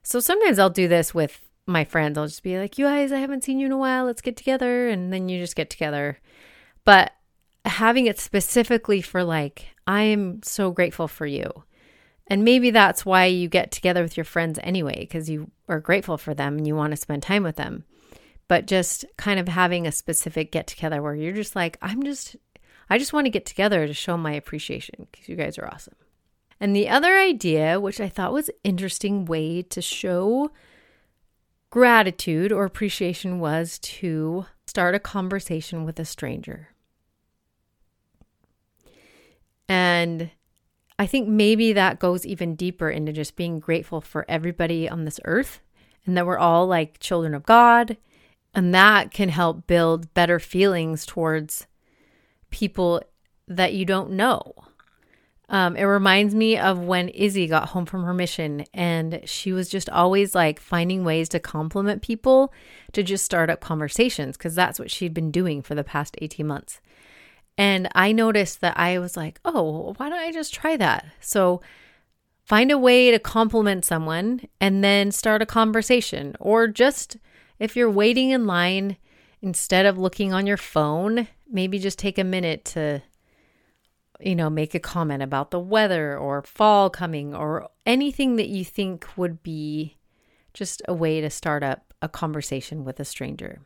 So 0.06 0.20
sometimes 0.20 0.60
I'll 0.60 0.70
do 0.70 0.88
this 0.88 1.16
with 1.16 1.42
my 1.66 1.84
friends. 1.84 2.16
I'll 2.16 2.28
just 2.28 2.44
be 2.44 2.60
like, 2.60 2.78
you 2.78 2.86
guys, 2.86 3.12
I 3.12 3.18
haven't 3.18 3.44
seen 3.44 3.60
you 3.60 3.66
in 3.66 3.72
a 3.72 3.78
while. 3.78 4.06
Let's 4.06 4.22
get 4.22 4.38
together. 4.38 4.88
And 4.88 5.12
then 5.12 5.30
you 5.30 5.40
just 5.40 5.56
get 5.56 5.72
together. 5.72 6.20
But 6.84 7.12
having 7.66 8.06
it 8.06 8.20
specifically 8.20 9.02
for 9.02 9.24
like, 9.24 9.70
I 9.88 10.04
am 10.04 10.44
so 10.44 10.70
grateful 10.70 11.08
for 11.08 11.26
you. 11.26 11.64
And 12.28 12.44
maybe 12.44 12.70
that's 12.70 13.04
why 13.04 13.26
you 13.26 13.50
get 13.50 13.72
together 13.72 14.04
with 14.04 14.16
your 14.16 14.26
friends 14.26 14.60
anyway, 14.62 15.00
because 15.00 15.28
you 15.28 15.50
are 15.68 15.80
grateful 15.80 16.20
for 16.20 16.36
them 16.36 16.58
and 16.58 16.68
you 16.68 16.76
want 16.76 16.92
to 16.92 16.98
spend 16.98 17.24
time 17.24 17.42
with 17.42 17.56
them. 17.56 17.84
But 18.48 18.68
just 18.68 19.06
kind 19.18 19.40
of 19.40 19.48
having 19.48 19.88
a 19.88 19.92
specific 19.92 20.52
get 20.52 20.68
together 20.68 21.02
where 21.02 21.16
you're 21.16 21.34
just 21.34 21.56
like, 21.56 21.80
I'm 21.82 22.04
just, 22.04 22.36
I 22.92 23.00
just 23.00 23.12
want 23.12 23.26
to 23.26 23.32
get 23.32 23.48
together 23.48 23.88
to 23.88 23.94
show 23.94 24.18
my 24.18 24.34
appreciation 24.34 25.08
because 25.12 25.28
you 25.28 25.36
guys 25.36 25.58
are 25.58 25.68
awesome. 25.68 25.96
And 26.60 26.76
the 26.76 26.90
other 26.90 27.18
idea, 27.18 27.80
which 27.80 28.00
I 28.00 28.10
thought 28.10 28.34
was 28.34 28.50
interesting 28.64 29.26
way 29.26 29.62
to 29.64 29.82
show 29.82 30.52
gratitude 31.70 32.52
or 32.52 32.64
appreciation 32.64 33.40
was 33.40 33.78
to 33.80 34.46
start 34.66 34.96
a 34.96 35.00
conversation 35.00 35.84
with 35.84 36.00
a 36.00 36.06
stranger. 36.06 36.70
And 39.68 40.32
I 40.98 41.06
think 41.06 41.28
maybe 41.28 41.74
that 41.74 42.00
goes 42.00 42.26
even 42.26 42.56
deeper 42.56 42.90
into 42.90 43.12
just 43.12 43.36
being 43.36 43.60
grateful 43.60 44.00
for 44.00 44.26
everybody 44.30 44.88
on 44.88 45.04
this 45.04 45.20
earth 45.26 45.60
and 46.06 46.16
that 46.16 46.26
we're 46.26 46.38
all 46.38 46.68
like 46.68 47.00
children 47.00 47.34
of 47.34 47.44
God. 47.44 47.98
And 48.54 48.74
that 48.74 49.12
can 49.12 49.28
help 49.28 49.68
build 49.68 50.14
better 50.14 50.40
feelings 50.40 51.06
towards 51.06 51.68
people 52.52 53.02
that 53.48 53.74
you 53.74 53.84
don't 53.84 54.12
know. 54.12 54.54
Um, 55.50 55.76
it 55.76 55.84
reminds 55.84 56.34
me 56.34 56.58
of 56.58 56.80
when 56.80 57.10
Izzy 57.10 57.48
got 57.48 57.70
home 57.70 57.86
from 57.86 58.04
her 58.04 58.14
mission 58.14 58.66
and 58.74 59.22
she 59.26 59.52
was 59.54 59.70
just 59.70 59.90
always 59.90 60.34
like 60.34 60.60
finding 60.60 61.04
ways 61.04 61.30
to 61.30 61.40
compliment 61.40 62.02
people 62.02 62.52
to 62.94 63.04
just 63.04 63.24
start 63.24 63.50
up 63.50 63.62
conversations 63.62 64.38
because 64.38 64.56
that's 64.56 64.80
what 64.80 64.90
she'd 64.90 65.14
been 65.14 65.32
doing 65.32 65.62
for 65.62 65.76
the 65.76 65.84
past 65.84 66.18
18 66.20 66.48
months. 66.48 66.82
And 67.58 67.88
I 67.94 68.12
noticed 68.12 68.62
that 68.62 68.78
I 68.78 69.00
was 69.00 69.16
like, 69.16 69.40
oh, 69.46 69.94
why 69.98 70.10
don't 70.10 70.20
I 70.20 70.32
just 70.32 70.54
try 70.54 70.78
that? 70.78 71.06
So 71.22 71.62
find 72.44 72.72
a 72.72 72.78
way 72.78 73.12
to 73.12 73.20
compliment 73.20 73.86
someone 73.86 74.42
and 74.60 74.84
then 74.84 75.12
start 75.12 75.42
a 75.42 75.46
conversation. 75.46 76.36
Or 76.40 76.68
just 76.68 77.18
if 77.60 77.76
you're 77.76 77.90
waiting 77.90 78.32
in 78.32 78.46
line, 78.46 78.98
instead 79.42 79.86
of 79.86 79.98
looking 79.98 80.34
on 80.34 80.48
your 80.48 80.58
phone, 80.58 81.28
maybe 81.50 81.80
just 81.80 82.00
take 82.00 82.18
a 82.18 82.24
minute 82.24 82.66
to, 82.66 83.02
you 84.20 84.36
know, 84.36 84.50
make 84.50 84.76
a 84.76 84.80
comment 84.80 85.24
about 85.24 85.52
the 85.52 85.60
weather 85.60 86.18
or 86.18 86.42
fall 86.44 86.90
coming 86.90 87.36
or 87.36 87.70
anything 87.86 88.36
that 88.38 88.50
you 88.50 88.64
think 88.64 89.06
would 89.18 89.44
be 89.44 89.98
just 90.54 90.82
a 90.88 90.94
way 90.94 91.22
to 91.22 91.30
start 91.30 91.64
up 91.64 91.94
a 92.02 92.10
conversation 92.10 92.86
with 92.86 93.00
a 93.00 93.06
stranger. 93.06 93.62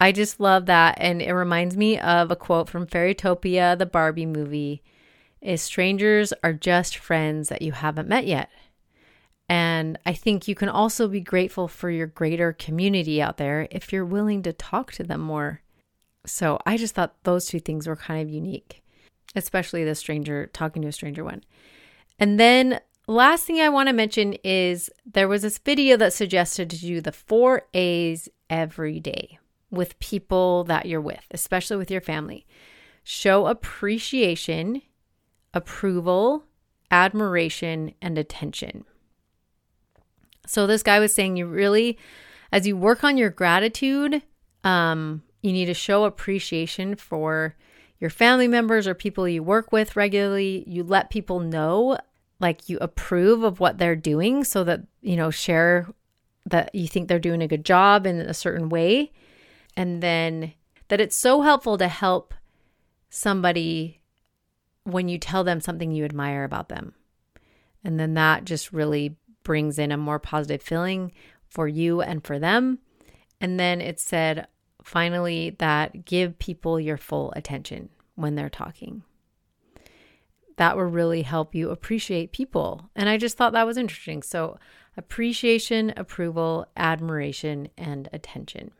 I 0.00 0.10
just 0.10 0.40
love 0.40 0.66
that. 0.66 0.96
And 0.98 1.22
it 1.22 1.32
reminds 1.32 1.76
me 1.76 1.98
of 1.98 2.30
a 2.30 2.36
quote 2.36 2.68
from 2.68 2.86
Fairytopia, 2.86 3.78
the 3.78 3.86
Barbie 3.86 4.26
movie 4.26 4.82
is 5.40 5.62
strangers 5.62 6.32
are 6.42 6.52
just 6.52 6.96
friends 6.96 7.48
that 7.48 7.62
you 7.62 7.72
haven't 7.72 8.08
met 8.08 8.26
yet. 8.26 8.48
And 9.48 9.98
I 10.06 10.14
think 10.14 10.48
you 10.48 10.54
can 10.54 10.68
also 10.68 11.08
be 11.08 11.20
grateful 11.20 11.68
for 11.68 11.90
your 11.90 12.06
greater 12.06 12.52
community 12.52 13.20
out 13.20 13.36
there 13.36 13.68
if 13.70 13.92
you're 13.92 14.04
willing 14.04 14.42
to 14.44 14.52
talk 14.52 14.92
to 14.92 15.02
them 15.02 15.20
more. 15.20 15.60
So 16.24 16.58
I 16.64 16.76
just 16.76 16.94
thought 16.94 17.22
those 17.24 17.46
two 17.46 17.60
things 17.60 17.86
were 17.86 17.96
kind 17.96 18.22
of 18.22 18.32
unique, 18.32 18.82
especially 19.34 19.84
the 19.84 19.94
stranger 19.94 20.46
talking 20.52 20.82
to 20.82 20.88
a 20.88 20.92
stranger 20.92 21.24
one. 21.24 21.42
And 22.18 22.38
then 22.38 22.80
last 23.06 23.44
thing 23.44 23.60
I 23.60 23.68
want 23.68 23.88
to 23.88 23.92
mention 23.92 24.34
is 24.44 24.90
there 25.04 25.28
was 25.28 25.42
this 25.42 25.58
video 25.58 25.96
that 25.96 26.12
suggested 26.12 26.70
to 26.70 26.78
do 26.78 27.00
the 27.00 27.12
four 27.12 27.62
A's 27.74 28.28
every 28.48 29.00
day 29.00 29.38
with 29.70 29.98
people 29.98 30.64
that 30.64 30.86
you're 30.86 31.00
with, 31.00 31.26
especially 31.30 31.76
with 31.78 31.90
your 31.90 32.00
family. 32.00 32.46
Show 33.04 33.46
appreciation, 33.46 34.82
approval, 35.54 36.44
admiration, 36.90 37.94
and 38.00 38.18
attention. 38.18 38.84
So 40.46 40.66
this 40.66 40.82
guy 40.82 41.00
was 41.00 41.14
saying 41.14 41.36
you 41.36 41.46
really, 41.46 41.98
as 42.52 42.66
you 42.66 42.76
work 42.76 43.02
on 43.02 43.16
your 43.16 43.30
gratitude, 43.30 44.22
um, 44.62 45.22
you 45.40 45.52
need 45.52 45.66
to 45.66 45.74
show 45.74 46.04
appreciation 46.04 46.94
for 46.94 47.56
your 48.02 48.10
family 48.10 48.48
members 48.48 48.88
or 48.88 48.94
people 48.94 49.28
you 49.28 49.44
work 49.44 49.70
with 49.70 49.94
regularly. 49.94 50.64
You 50.66 50.82
let 50.82 51.08
people 51.08 51.38
know 51.38 51.98
like 52.40 52.68
you 52.68 52.76
approve 52.80 53.44
of 53.44 53.60
what 53.60 53.78
they're 53.78 53.94
doing 53.94 54.42
so 54.42 54.64
that, 54.64 54.80
you 55.02 55.14
know, 55.14 55.30
share 55.30 55.86
that 56.44 56.74
you 56.74 56.88
think 56.88 57.06
they're 57.06 57.20
doing 57.20 57.42
a 57.42 57.46
good 57.46 57.64
job 57.64 58.04
in 58.04 58.18
a 58.20 58.34
certain 58.34 58.68
way. 58.70 59.12
And 59.76 60.02
then 60.02 60.52
that 60.88 61.00
it's 61.00 61.16
so 61.16 61.42
helpful 61.42 61.78
to 61.78 61.86
help 61.86 62.34
somebody 63.08 64.00
when 64.82 65.08
you 65.08 65.16
tell 65.16 65.44
them 65.44 65.60
something 65.60 65.92
you 65.92 66.04
admire 66.04 66.42
about 66.42 66.70
them. 66.70 66.94
And 67.84 68.00
then 68.00 68.14
that 68.14 68.44
just 68.44 68.72
really 68.72 69.14
brings 69.44 69.78
in 69.78 69.92
a 69.92 69.96
more 69.96 70.18
positive 70.18 70.60
feeling 70.60 71.12
for 71.46 71.68
you 71.68 72.00
and 72.00 72.26
for 72.26 72.40
them. 72.40 72.80
And 73.40 73.60
then 73.60 73.80
it 73.80 74.00
said 74.00 74.48
finally 74.84 75.56
that 75.58 76.04
give 76.04 76.38
people 76.38 76.80
your 76.80 76.96
full 76.96 77.32
attention 77.36 77.88
when 78.14 78.34
they're 78.34 78.50
talking. 78.50 79.02
That 80.56 80.76
will 80.76 80.84
really 80.84 81.22
help 81.22 81.54
you 81.54 81.70
appreciate 81.70 82.32
people. 82.32 82.90
And 82.94 83.08
I 83.08 83.16
just 83.16 83.36
thought 83.36 83.52
that 83.54 83.66
was 83.66 83.76
interesting. 83.76 84.22
So, 84.22 84.58
appreciation, 84.96 85.92
approval, 85.96 86.66
admiration, 86.76 87.68
and 87.78 88.08
attention. 88.12 88.72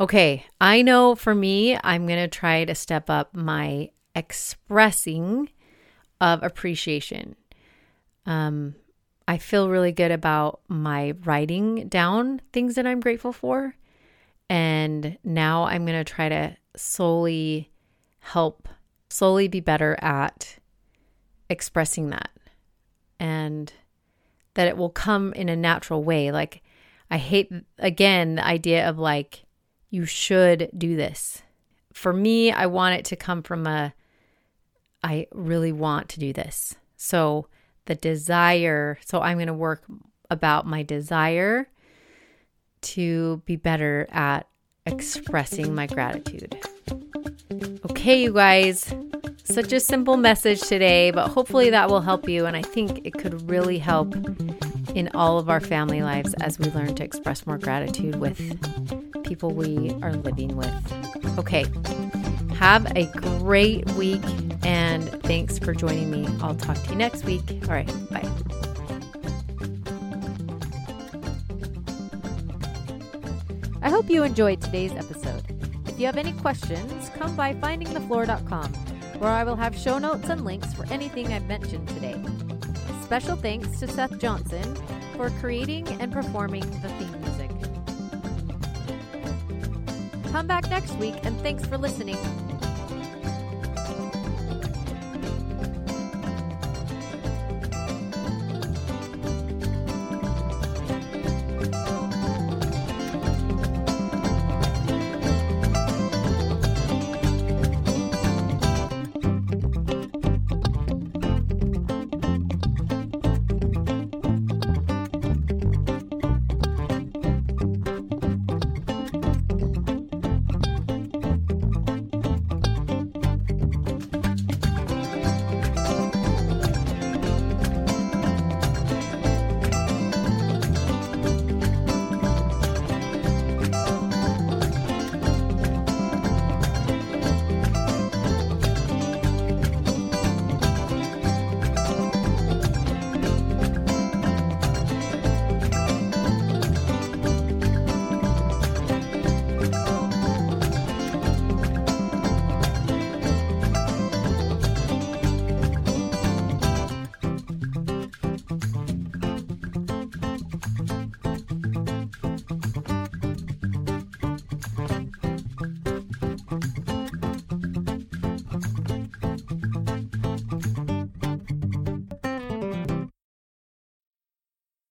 Okay, 0.00 0.46
I 0.60 0.82
know 0.82 1.14
for 1.14 1.34
me, 1.34 1.78
I'm 1.84 2.06
going 2.06 2.18
to 2.18 2.28
try 2.28 2.64
to 2.64 2.74
step 2.74 3.10
up 3.10 3.34
my 3.34 3.90
expressing 4.14 5.50
of 6.20 6.42
appreciation. 6.42 7.36
Um, 8.26 8.74
I 9.28 9.38
feel 9.38 9.68
really 9.68 9.92
good 9.92 10.10
about 10.10 10.60
my 10.68 11.14
writing 11.24 11.88
down 11.88 12.40
things 12.52 12.74
that 12.74 12.86
I'm 12.86 13.00
grateful 13.00 13.32
for. 13.32 13.76
And 14.52 15.16
now 15.24 15.64
I'm 15.64 15.86
going 15.86 16.04
to 16.04 16.12
try 16.12 16.28
to 16.28 16.54
slowly 16.76 17.70
help, 18.18 18.68
slowly 19.08 19.48
be 19.48 19.60
better 19.60 19.96
at 20.02 20.58
expressing 21.48 22.10
that. 22.10 22.28
And 23.18 23.72
that 24.52 24.68
it 24.68 24.76
will 24.76 24.90
come 24.90 25.32
in 25.32 25.48
a 25.48 25.56
natural 25.56 26.04
way. 26.04 26.30
Like, 26.30 26.62
I 27.10 27.16
hate, 27.16 27.50
again, 27.78 28.34
the 28.34 28.46
idea 28.46 28.86
of 28.86 28.98
like, 28.98 29.46
you 29.88 30.04
should 30.04 30.70
do 30.76 30.96
this. 30.96 31.40
For 31.94 32.12
me, 32.12 32.52
I 32.52 32.66
want 32.66 32.96
it 32.96 33.06
to 33.06 33.16
come 33.16 33.42
from 33.42 33.66
a, 33.66 33.94
I 35.02 35.28
really 35.32 35.72
want 35.72 36.10
to 36.10 36.20
do 36.20 36.34
this. 36.34 36.74
So, 36.98 37.46
the 37.86 37.94
desire. 37.94 38.98
So 39.06 39.22
I'm 39.22 39.38
going 39.38 39.46
to 39.46 39.54
work 39.54 39.84
about 40.28 40.66
my 40.66 40.82
desire 40.82 41.70
to 42.82 43.42
be 43.44 43.56
better 43.56 44.06
at 44.10 44.46
expressing 44.86 45.74
my 45.74 45.86
gratitude. 45.86 46.56
Okay, 47.90 48.22
you 48.22 48.32
guys, 48.32 48.92
such 49.44 49.72
a 49.72 49.80
simple 49.80 50.16
message 50.16 50.60
today, 50.60 51.10
but 51.10 51.28
hopefully 51.28 51.70
that 51.70 51.88
will 51.88 52.00
help 52.00 52.28
you. 52.28 52.46
And 52.46 52.56
I 52.56 52.62
think 52.62 53.00
it 53.04 53.12
could 53.14 53.48
really 53.48 53.78
help 53.78 54.14
in 54.94 55.08
all 55.14 55.38
of 55.38 55.48
our 55.48 55.60
family 55.60 56.02
lives 56.02 56.34
as 56.34 56.58
we 56.58 56.70
learn 56.70 56.94
to 56.94 57.04
express 57.04 57.46
more 57.46 57.58
gratitude 57.58 58.16
with 58.16 58.38
people 59.24 59.54
we 59.54 59.90
are 60.02 60.12
living 60.12 60.56
with. 60.56 61.38
Okay, 61.38 61.64
have 62.54 62.86
a 62.96 63.06
great 63.38 63.90
week 63.92 64.22
and 64.64 65.08
thanks 65.22 65.58
for 65.58 65.74
joining 65.74 66.10
me. 66.10 66.28
I'll 66.42 66.54
talk 66.54 66.80
to 66.82 66.90
you 66.90 66.96
next 66.96 67.24
week. 67.24 67.42
All 67.62 67.74
right, 67.74 67.90
bye. 68.10 68.68
Hope 74.02 74.10
you 74.10 74.24
enjoyed 74.24 74.60
today's 74.60 74.90
episode. 74.96 75.44
If 75.86 76.00
you 76.00 76.06
have 76.06 76.16
any 76.16 76.32
questions, 76.32 77.08
come 77.10 77.36
by 77.36 77.54
findingthefloor.com, 77.54 78.72
where 79.20 79.30
I 79.30 79.44
will 79.44 79.54
have 79.54 79.78
show 79.78 79.98
notes 79.98 80.28
and 80.28 80.44
links 80.44 80.74
for 80.74 80.84
anything 80.86 81.32
I've 81.32 81.46
mentioned 81.46 81.86
today. 81.86 82.20
Special 83.04 83.36
thanks 83.36 83.78
to 83.78 83.86
Seth 83.86 84.18
Johnson 84.18 84.74
for 85.16 85.30
creating 85.38 85.86
and 86.00 86.12
performing 86.12 86.68
the 86.80 86.88
theme 86.88 87.20
music. 87.20 87.50
Come 90.32 90.48
back 90.48 90.68
next 90.68 90.96
week, 90.96 91.14
and 91.22 91.40
thanks 91.40 91.64
for 91.64 91.78
listening. 91.78 92.18